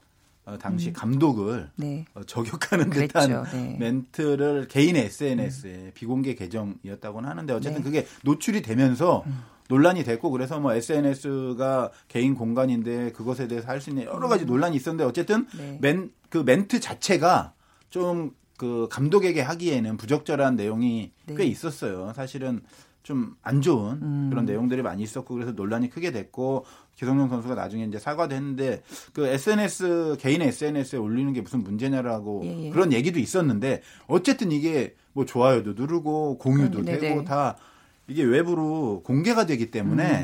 당시 0.57 0.89
음. 0.89 0.93
감독을 0.93 1.69
네. 1.75 2.05
어, 2.13 2.23
저격하는. 2.23 2.89
듯한 2.89 3.43
네. 3.51 3.77
멘트를 3.79 4.67
개인의 4.67 5.05
SNS에 5.05 5.71
음. 5.71 5.91
비공개 5.93 6.35
계정이었다고는 6.35 7.29
하는데 7.29 7.53
어쨌든 7.53 7.81
네. 7.81 7.83
그게 7.83 8.07
노출이 8.23 8.61
되면서 8.61 9.23
음. 9.27 9.43
논란이 9.69 10.03
됐고 10.03 10.31
그래서 10.31 10.59
뭐 10.59 10.73
SNS가 10.73 11.91
개인 12.07 12.33
공간인데 12.33 13.11
그것에 13.11 13.47
대해서 13.47 13.67
할 13.67 13.81
수 13.81 13.91
있는 13.91 14.05
여러 14.05 14.27
가지 14.27 14.45
음. 14.45 14.47
논란이 14.47 14.75
있었는데 14.75 15.03
어쨌든 15.03 15.45
네. 15.57 15.77
멘, 15.81 16.11
그 16.29 16.39
멘트 16.39 16.79
자체가 16.79 17.53
좀 17.89 18.39
그 18.59 18.89
감독에게 18.91 19.39
하기에는 19.39 19.95
부적절한 19.95 20.57
내용이 20.57 21.11
네. 21.27 21.35
꽤 21.35 21.45
있었어요. 21.45 22.11
사실은 22.13 22.59
좀 23.09 23.35
안 23.41 23.61
좋은 23.61 23.99
음. 24.01 24.27
그런 24.29 24.45
내용들이 24.45 24.83
많이 24.83 25.01
있었고 25.01 25.33
그래서 25.33 25.51
논란이 25.51 25.89
크게 25.89 26.11
됐고 26.11 26.65
기성용 26.95 27.29
선수가 27.29 27.55
나중에 27.55 27.85
이제 27.85 27.97
사과도 27.97 28.35
했는데 28.35 28.83
그 29.13 29.25
SNS 29.25 30.17
개인의 30.19 30.49
SNS에 30.49 30.99
올리는 30.99 31.33
게 31.33 31.41
무슨 31.41 31.63
문제냐라고 31.63 32.41
예, 32.43 32.65
예. 32.65 32.69
그런 32.69 32.93
얘기도 32.93 33.19
있었는데 33.19 33.81
어쨌든 34.07 34.51
이게 34.51 34.95
뭐 35.13 35.25
좋아요도 35.25 35.73
누르고 35.73 36.37
공유도 36.37 36.79
음, 36.79 36.85
되고 36.85 37.23
다 37.23 37.57
이게 38.09 38.23
외부로 38.23 39.01
공개가 39.03 39.45
되기 39.45 39.71
때문에 39.71 40.17
음. 40.17 40.23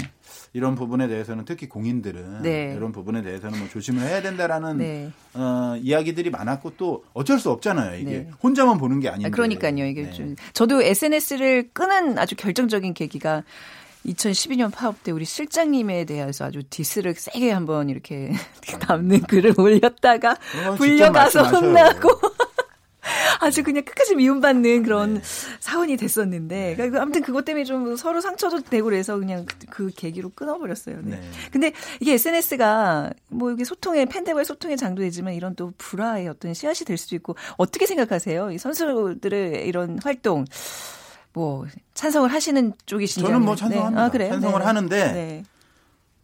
이런 0.54 0.76
부분에 0.76 1.08
대해서는 1.08 1.46
특히 1.46 1.68
공인들은 1.68 2.42
네. 2.42 2.74
이런 2.76 2.92
부분에 2.92 3.22
대해서는 3.22 3.60
뭐 3.60 3.68
조심을 3.68 4.02
해야 4.02 4.22
된다라는 4.22 4.78
네. 4.78 5.12
어, 5.34 5.76
이야기들이 5.82 6.30
많았고 6.30 6.74
또 6.78 7.04
어쩔 7.14 7.40
수 7.40 7.52
없잖아요. 7.52 8.00
이게 8.00 8.10
네. 8.10 8.30
혼자만 8.42 8.78
보는 8.78 9.02
게 9.02 9.10
아닌데. 9.10 9.30
그러니까요. 9.30 9.86
이게 9.86 10.04
네. 10.04 10.12
좀 10.12 10.36
저도 10.54 10.82
SNS를 10.82 11.70
끄는 11.74 12.18
아주 12.18 12.36
결정적인 12.36 12.94
계기가 12.94 13.44
2012년 14.06 14.72
파업 14.72 15.04
때 15.04 15.12
우리 15.12 15.26
실장님에 15.26 16.06
대해서 16.06 16.46
아주 16.46 16.62
디스를 16.70 17.16
세게 17.16 17.52
한번 17.52 17.90
이렇게 17.90 18.32
담는 18.82 19.22
글을 19.24 19.56
올렸다가 19.58 20.36
불려가서 20.78 21.44
혼나고 21.50 22.10
아주 23.40 23.64
그냥 23.64 23.84
끝까지 23.84 24.16
미움받는 24.16 24.84
그런 24.84 25.16
네. 25.16 25.22
사원이 25.60 25.98
됐었는데 25.98 26.56
네. 26.56 26.76
그러니까 26.76 27.02
아무튼 27.02 27.22
그것 27.22 27.46
때문에 27.46 27.64
좀 27.64 27.96
서로 27.96 28.22
상처도 28.22 28.62
되고 28.62 28.86
그래서 28.86 29.18
그냥 29.18 29.46
그, 29.46 29.56
그 29.70 29.92
계기로 29.96 30.32
끊어버렸어요. 30.36 31.02
네. 31.04 31.18
네. 31.18 31.22
근데 31.52 31.74
이게 32.00 32.14
SNS가 32.14 33.12
뭐 33.30 33.52
이게 33.52 33.64
소통의 33.64 34.06
팬들과의 34.08 34.46
소통의 34.46 34.78
장도 34.78 35.02
되지만 35.02 35.34
이런 35.34 35.56
또 35.56 35.74
불화의 35.78 36.28
어떤 36.28 36.54
씨앗이 36.54 36.86
될 36.86 36.98
수도 36.98 37.16
있고 37.16 37.36
어떻게 37.58 37.86
생각하세요? 37.86 38.52
이 38.52 38.58
선수들의 38.58 39.68
이런 39.68 40.00
활동 40.04 40.46
뭐 41.34 41.66
찬성을 41.94 42.32
하시는 42.32 42.74
쪽이신지 42.86 43.28
저는 43.28 43.44
뭐 43.44 43.56
찬성합니다. 43.56 44.02
네. 44.02 44.06
아, 44.06 44.10
그래요? 44.10 44.32
찬성을 44.32 44.60
네. 44.60 44.66
하는데 44.66 45.12
네. 45.12 45.44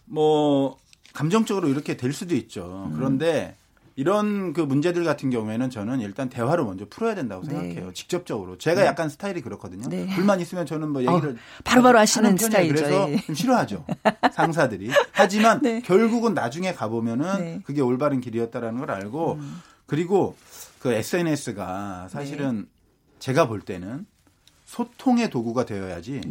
뭐 0.06 0.78
감정적으로 1.14 1.68
이렇게 1.68 1.98
될 1.98 2.14
수도 2.14 2.36
있죠. 2.36 2.88
음. 2.90 2.96
그런데 2.96 3.58
이런 3.96 4.54
그 4.54 4.62
문제들 4.62 5.04
같은 5.04 5.30
경우에는 5.30 5.70
저는 5.70 6.00
일단 6.00 6.30
대화를 6.30 6.64
먼저 6.64 6.86
풀어야 6.90 7.16
된다고 7.16 7.44
네. 7.44 7.50
생각해요. 7.50 7.88
네. 7.88 7.94
직접적으로. 7.94 8.58
제가 8.58 8.82
네. 8.82 8.88
약간 8.88 9.10
스타일이 9.10 9.42
그렇거든요. 9.42 9.88
네. 9.90 10.08
불만 10.16 10.40
있으면 10.40 10.66
저는 10.66 10.90
뭐 10.90 11.02
얘기를 11.02 11.32
어, 11.32 11.62
바로바로 11.64 12.00
하시는 12.00 12.38
스타일이죠. 12.38 12.76
그래서 12.76 13.12
예. 13.12 13.18
좀 13.18 13.36
싫어하죠. 13.36 13.86
상사들이. 14.34 14.92
하지만 15.12 15.62
네. 15.62 15.82
결국은 15.82 16.34
나중에 16.34 16.74
가 16.74 16.88
보면은 16.88 17.40
네. 17.40 17.62
그게 17.64 17.82
올바른 17.82 18.22
길이었다라는 18.22 18.80
걸 18.80 18.92
알고 18.92 19.34
음. 19.34 19.62
그리고 19.86 20.36
그 20.80 20.94
SNS가 20.94 22.08
사실은 22.10 22.68
제가 23.20 23.48
볼 23.48 23.62
때는 23.62 24.06
소통의 24.66 25.30
도구가 25.30 25.66
되어야지 25.66 26.22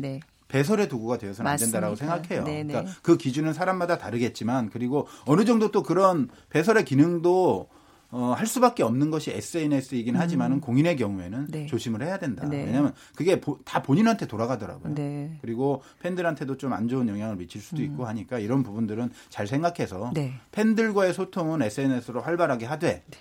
배설의 0.50 0.88
도구가 0.88 1.18
되어서는 1.18 1.50
맞습니다. 1.50 1.78
안 1.78 1.94
된다라고 1.94 1.96
생각해요. 1.96 2.44
네네. 2.44 2.72
그러니까 2.72 2.92
그 3.02 3.16
기준은 3.16 3.52
사람마다 3.52 3.96
다르겠지만 3.98 4.70
그리고 4.70 5.06
어느 5.24 5.44
정도 5.44 5.70
또 5.70 5.82
그런 5.82 6.28
배설의 6.50 6.84
기능도 6.84 7.68
어, 8.12 8.34
할 8.36 8.48
수밖에 8.48 8.82
없는 8.82 9.12
것이 9.12 9.30
SNS이긴 9.30 10.16
음. 10.16 10.20
하지만은 10.20 10.60
공인의 10.60 10.96
경우에는 10.96 11.46
네. 11.48 11.66
조심을 11.66 12.02
해야 12.02 12.18
된다. 12.18 12.44
네. 12.48 12.64
왜냐하면 12.64 12.92
그게 13.14 13.40
보, 13.40 13.60
다 13.64 13.82
본인한테 13.82 14.26
돌아가더라고요. 14.26 14.94
네. 14.96 15.38
그리고 15.40 15.82
팬들한테도 16.00 16.56
좀 16.56 16.72
안 16.72 16.88
좋은 16.88 17.08
영향을 17.08 17.36
미칠 17.36 17.60
수도 17.60 17.82
음. 17.82 17.84
있고 17.84 18.06
하니까 18.06 18.40
이런 18.40 18.64
부분들은 18.64 19.10
잘 19.28 19.46
생각해서 19.46 20.10
네. 20.12 20.34
팬들과의 20.50 21.14
소통은 21.14 21.62
SNS로 21.62 22.20
활발하게 22.20 22.66
하되 22.66 23.04
네. 23.08 23.18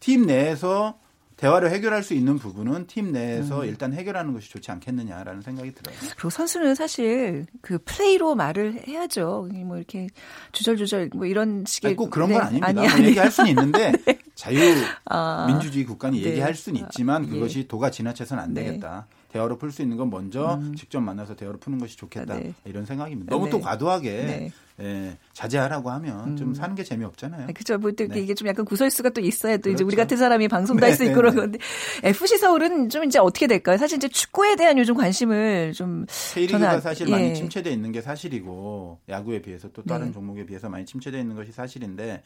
팀 0.00 0.26
내에서 0.26 0.98
대화를 1.38 1.70
해결할 1.70 2.02
수 2.02 2.14
있는 2.14 2.36
부분은 2.36 2.88
팀 2.88 3.12
내에서 3.12 3.62
음. 3.62 3.66
일단 3.66 3.92
해결하는 3.92 4.32
것이 4.32 4.50
좋지 4.50 4.70
않겠느냐라는 4.72 5.40
생각이 5.40 5.72
들어요. 5.72 5.96
그리고 6.16 6.30
선수는 6.30 6.74
사실 6.74 7.46
그 7.62 7.78
플레이로 7.84 8.34
말을 8.34 8.86
해야죠. 8.86 9.48
뭐 9.64 9.76
이렇게 9.76 10.08
주절주절 10.50 11.10
뭐 11.14 11.26
이런 11.26 11.64
식의 11.64 11.90
아니, 11.90 11.96
꼭 11.96 12.10
그런 12.10 12.28
네. 12.28 12.34
건 12.34 12.42
아닙니다. 12.42 12.66
아니, 12.68 12.86
아니. 12.88 13.06
얘기할 13.06 13.30
수는 13.30 13.50
있는데 13.50 13.92
네. 14.04 14.18
자유 14.34 14.58
아, 15.04 15.46
민주주의 15.46 15.84
국가는 15.84 16.18
네. 16.18 16.24
얘기할 16.24 16.54
수는 16.54 16.80
있지만 16.80 17.24
아, 17.24 17.28
그것이 17.28 17.60
예. 17.60 17.66
도가 17.68 17.90
지나쳐서는 17.92 18.42
안 18.42 18.52
네. 18.52 18.64
되겠다. 18.64 19.06
대화로 19.30 19.58
풀 19.58 19.70
수 19.70 19.82
있는 19.82 19.96
건 19.96 20.10
먼저 20.10 20.54
음. 20.54 20.74
직접 20.74 21.00
만나서 21.00 21.36
대화로 21.36 21.58
푸는 21.58 21.78
것이 21.78 21.96
좋겠다 21.96 22.34
네. 22.34 22.52
이런 22.64 22.84
생각입니다. 22.84 23.30
너무 23.30 23.44
네. 23.44 23.50
또 23.52 23.60
과도하게 23.60 24.10
네. 24.10 24.52
예, 24.80 25.16
자제하라고 25.32 25.90
하면 25.90 26.28
음. 26.28 26.36
좀 26.36 26.54
사는 26.54 26.74
게 26.74 26.84
재미없잖아요. 26.84 27.48
그렇죠. 27.48 27.78
뭐 27.78 27.90
또 27.90 28.06
네. 28.06 28.20
이게 28.20 28.34
좀 28.34 28.46
약간 28.46 28.64
구설수가 28.64 29.10
또 29.10 29.20
있어야 29.20 29.56
또 29.56 29.62
그렇죠. 29.62 29.74
이제 29.74 29.84
우리 29.84 29.96
그렇죠. 29.96 30.04
같은 30.06 30.16
사람이 30.16 30.46
방송도 30.48 30.86
할수 30.86 31.02
네, 31.02 31.10
있고 31.10 31.22
네, 31.22 31.30
그러는데 31.30 31.58
FC 32.04 32.38
서울은 32.38 32.88
좀 32.88 33.02
이제 33.04 33.18
어떻게 33.18 33.46
될까요? 33.48 33.76
사실 33.76 33.96
이제 33.96 34.06
축구에 34.08 34.54
대한 34.56 34.78
요즘 34.78 34.94
관심을 34.94 35.72
좀 35.72 36.06
K리그가 36.34 36.80
사실 36.80 37.08
예. 37.08 37.10
많이 37.10 37.34
침체돼 37.34 37.70
있는 37.72 37.90
게 37.90 38.00
사실이고 38.00 39.00
야구에 39.08 39.42
비해서 39.42 39.68
또 39.72 39.82
다른 39.82 40.12
종목에 40.12 40.46
비해서 40.46 40.68
많이 40.68 40.84
침체돼 40.86 41.18
있는 41.18 41.34
것이 41.34 41.50
사실인데 41.50 42.22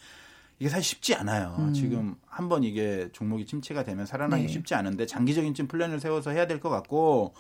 이게 0.59 0.69
사실 0.69 0.85
쉽지 0.85 1.15
않아요. 1.15 1.57
음. 1.59 1.73
지금 1.73 2.15
한번 2.27 2.62
이게 2.65 3.09
종목이 3.12 3.47
침체가 3.47 3.83
되면 3.83 4.05
살아나기 4.07 4.43
네. 4.43 4.49
쉽지 4.49 4.75
않은데 4.75 5.07
장기적인 5.07 5.55
좀 5.55 5.67
플랜을 5.67 6.01
세워서 6.01 6.31
해야 6.33 6.47
될 6.47 6.61
것 6.61 6.69
같고 6.69 7.33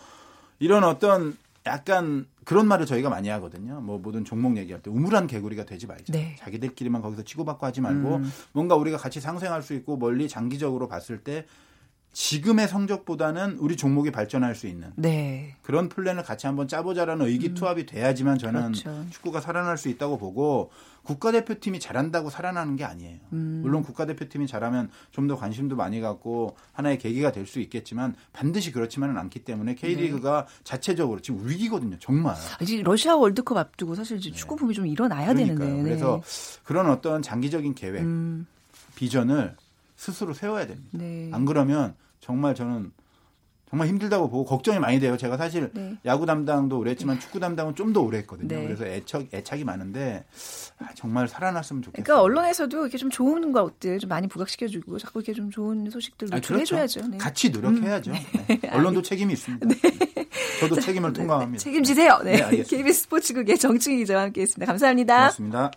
이런 0.58 0.84
어떤 0.84 1.36
약간 1.66 2.26
그런 2.44 2.66
말을 2.66 2.86
저희가 2.86 3.08
많이 3.08 3.28
하거든요. 3.28 3.80
뭐 3.80 3.98
모든 3.98 4.24
종목 4.24 4.56
얘기할 4.56 4.82
때 4.82 4.90
우물한 4.90 5.26
개구리가 5.28 5.64
되지 5.64 5.86
말자. 5.86 6.12
네. 6.12 6.36
자기들끼리만 6.38 7.02
거기서 7.02 7.22
치고받고 7.22 7.64
하지 7.64 7.80
말고 7.80 8.16
음. 8.16 8.32
뭔가 8.52 8.74
우리가 8.74 8.96
같이 8.98 9.20
상생할 9.20 9.62
수 9.62 9.74
있고 9.74 9.96
멀리 9.96 10.28
장기적으로 10.28 10.88
봤을 10.88 11.22
때 11.22 11.46
지금의 12.12 12.68
성적보다는 12.68 13.56
우리 13.58 13.74
종목이 13.76 14.10
발전할 14.10 14.54
수 14.54 14.66
있는 14.66 14.90
네. 14.96 15.56
그런 15.62 15.88
플랜을 15.88 16.22
같이 16.22 16.46
한번 16.46 16.68
짜보자라는 16.68 17.26
의기투합이 17.26 17.82
음. 17.82 17.86
돼야지만 17.86 18.36
저는 18.38 18.72
그렇죠. 18.72 19.06
축구가 19.10 19.40
살아날 19.40 19.78
수 19.78 19.88
있다고 19.88 20.18
보고 20.18 20.70
국가대표팀이 21.04 21.80
잘한다고 21.80 22.30
살아나는 22.30 22.76
게 22.76 22.84
아니에요. 22.84 23.18
음. 23.32 23.60
물론 23.62 23.82
국가대표팀이 23.82 24.46
잘하면 24.46 24.90
좀 25.10 25.22
더 25.26 25.36
관심도 25.36 25.74
많이 25.76 26.00
갖고 26.00 26.56
하나의 26.72 26.98
계기가 26.98 27.30
될 27.32 27.46
수 27.46 27.60
있겠지만 27.60 28.14
반드시 28.32 28.72
그렇지만은 28.72 29.16
않기 29.18 29.40
때문에 29.44 29.74
K리그가 29.74 30.46
네. 30.46 30.54
자체적으로 30.64 31.20
지금 31.20 31.48
위기거든요. 31.48 31.96
정말. 31.98 32.34
이제 32.60 32.82
러시아 32.82 33.16
월드컵 33.16 33.56
앞두고 33.56 33.94
사실 33.94 34.18
이제 34.18 34.30
네. 34.30 34.36
축구 34.36 34.56
붐이 34.56 34.74
좀 34.74 34.86
일어나야 34.86 35.32
그러니까요. 35.32 35.58
되는데. 35.58 35.76
네. 35.76 35.82
그래서 35.82 36.22
그런 36.64 36.88
어떤 36.90 37.20
장기적인 37.22 37.74
계획, 37.74 38.00
음. 38.02 38.46
비전을 38.96 39.56
스스로 40.02 40.34
세워야 40.34 40.66
됩니다. 40.66 40.88
네. 40.92 41.30
안 41.32 41.44
그러면 41.44 41.94
정말 42.18 42.56
저는 42.56 42.90
정말 43.70 43.88
힘들다고 43.88 44.28
보고 44.28 44.44
걱정이 44.44 44.78
많이 44.80 44.98
돼요. 45.00 45.16
제가 45.16 45.36
사실 45.38 45.70
네. 45.72 45.96
야구 46.04 46.26
담당도 46.26 46.76
오래 46.78 46.90
했지만 46.90 47.18
축구 47.20 47.38
담당은 47.40 47.74
좀 47.76 47.92
더 47.92 48.00
오래 48.02 48.18
했거든요. 48.18 48.48
네. 48.48 48.64
그래서 48.64 48.84
애착, 48.84 49.28
애착이 49.32 49.64
많은데 49.64 50.24
아, 50.78 50.88
정말 50.96 51.28
살아났으면 51.28 51.82
좋겠어요. 51.82 52.04
그러니까 52.04 52.22
언론에서도 52.22 52.80
이렇게 52.80 52.98
좀 52.98 53.10
좋은 53.10 53.52
것들 53.52 53.98
좀 54.00 54.08
많이 54.08 54.26
부각시켜주고 54.26 54.98
자꾸 54.98 55.20
이렇게 55.20 55.32
좀 55.34 55.50
좋은 55.50 55.88
소식들 55.88 56.28
노출해줘야죠. 56.32 57.00
그렇죠. 57.00 57.10
네. 57.12 57.18
같이 57.18 57.50
노력해야죠. 57.50 58.10
음. 58.10 58.16
네. 58.48 58.60
언론도 58.72 59.02
책임이 59.02 59.32
있습니다. 59.34 59.66
네. 59.68 59.74
저도 60.60 60.80
책임을 60.80 61.12
통과합니다. 61.12 61.62
책임지세요. 61.62 62.18
네. 62.24 62.36
KBS 62.64 63.02
스포츠국의 63.04 63.56
정충희 63.58 63.98
기자와 63.98 64.22
함께했습니다. 64.24 64.66
감사합니다. 64.66 65.16
고맙습니다. 65.16 65.70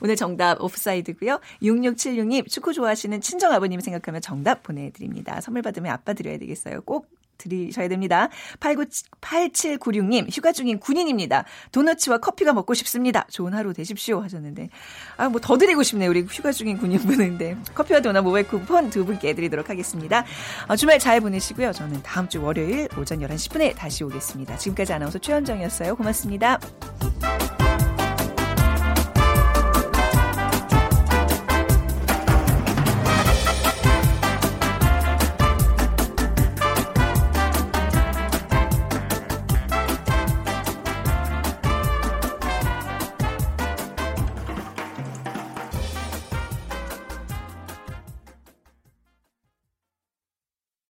오늘 0.00 0.16
정답 0.16 0.60
오프사이드고요. 0.60 1.40
6676님 1.62 2.48
축구 2.48 2.72
좋아하시는 2.72 3.20
친정 3.20 3.52
아버님 3.52 3.80
생각하면 3.80 4.20
정답 4.20 4.62
보내드립니다. 4.62 5.40
선물 5.40 5.62
받으면 5.62 5.92
아빠 5.92 6.12
드려야 6.12 6.38
되겠어요. 6.38 6.82
꼭 6.82 7.08
드리셔야 7.40 7.88
됩니다. 7.88 8.28
89, 8.60 8.84
8796님, 9.22 10.26
휴가 10.30 10.52
중인 10.52 10.78
군인입니다. 10.78 11.44
도너츠와 11.72 12.18
커피가 12.18 12.52
먹고 12.52 12.74
싶습니다. 12.74 13.26
좋은 13.30 13.54
하루 13.54 13.72
되십시오. 13.72 14.20
하셨는데. 14.20 14.68
아, 15.16 15.30
뭐 15.30 15.40
더 15.40 15.56
드리고 15.56 15.82
싶네요. 15.82 16.10
우리 16.10 16.20
휴가 16.28 16.52
중인 16.52 16.76
군인분인데. 16.76 17.56
커피와 17.74 18.00
도넛 18.00 18.22
모바일 18.24 18.46
쿠폰 18.46 18.90
두 18.90 19.06
분께 19.06 19.32
드리도록 19.32 19.70
하겠습니다. 19.70 20.24
어, 20.68 20.76
주말 20.76 20.98
잘 20.98 21.22
보내시고요. 21.22 21.72
저는 21.72 22.02
다음 22.02 22.28
주 22.28 22.42
월요일 22.42 22.88
오전 22.98 23.20
11시 23.20 23.50
10분에 23.50 23.74
다시 23.74 24.04
오겠습니다. 24.04 24.58
지금까지 24.58 24.92
아나운서 24.92 25.18
최현정이었어요. 25.18 25.96
고맙습니다. 25.96 26.60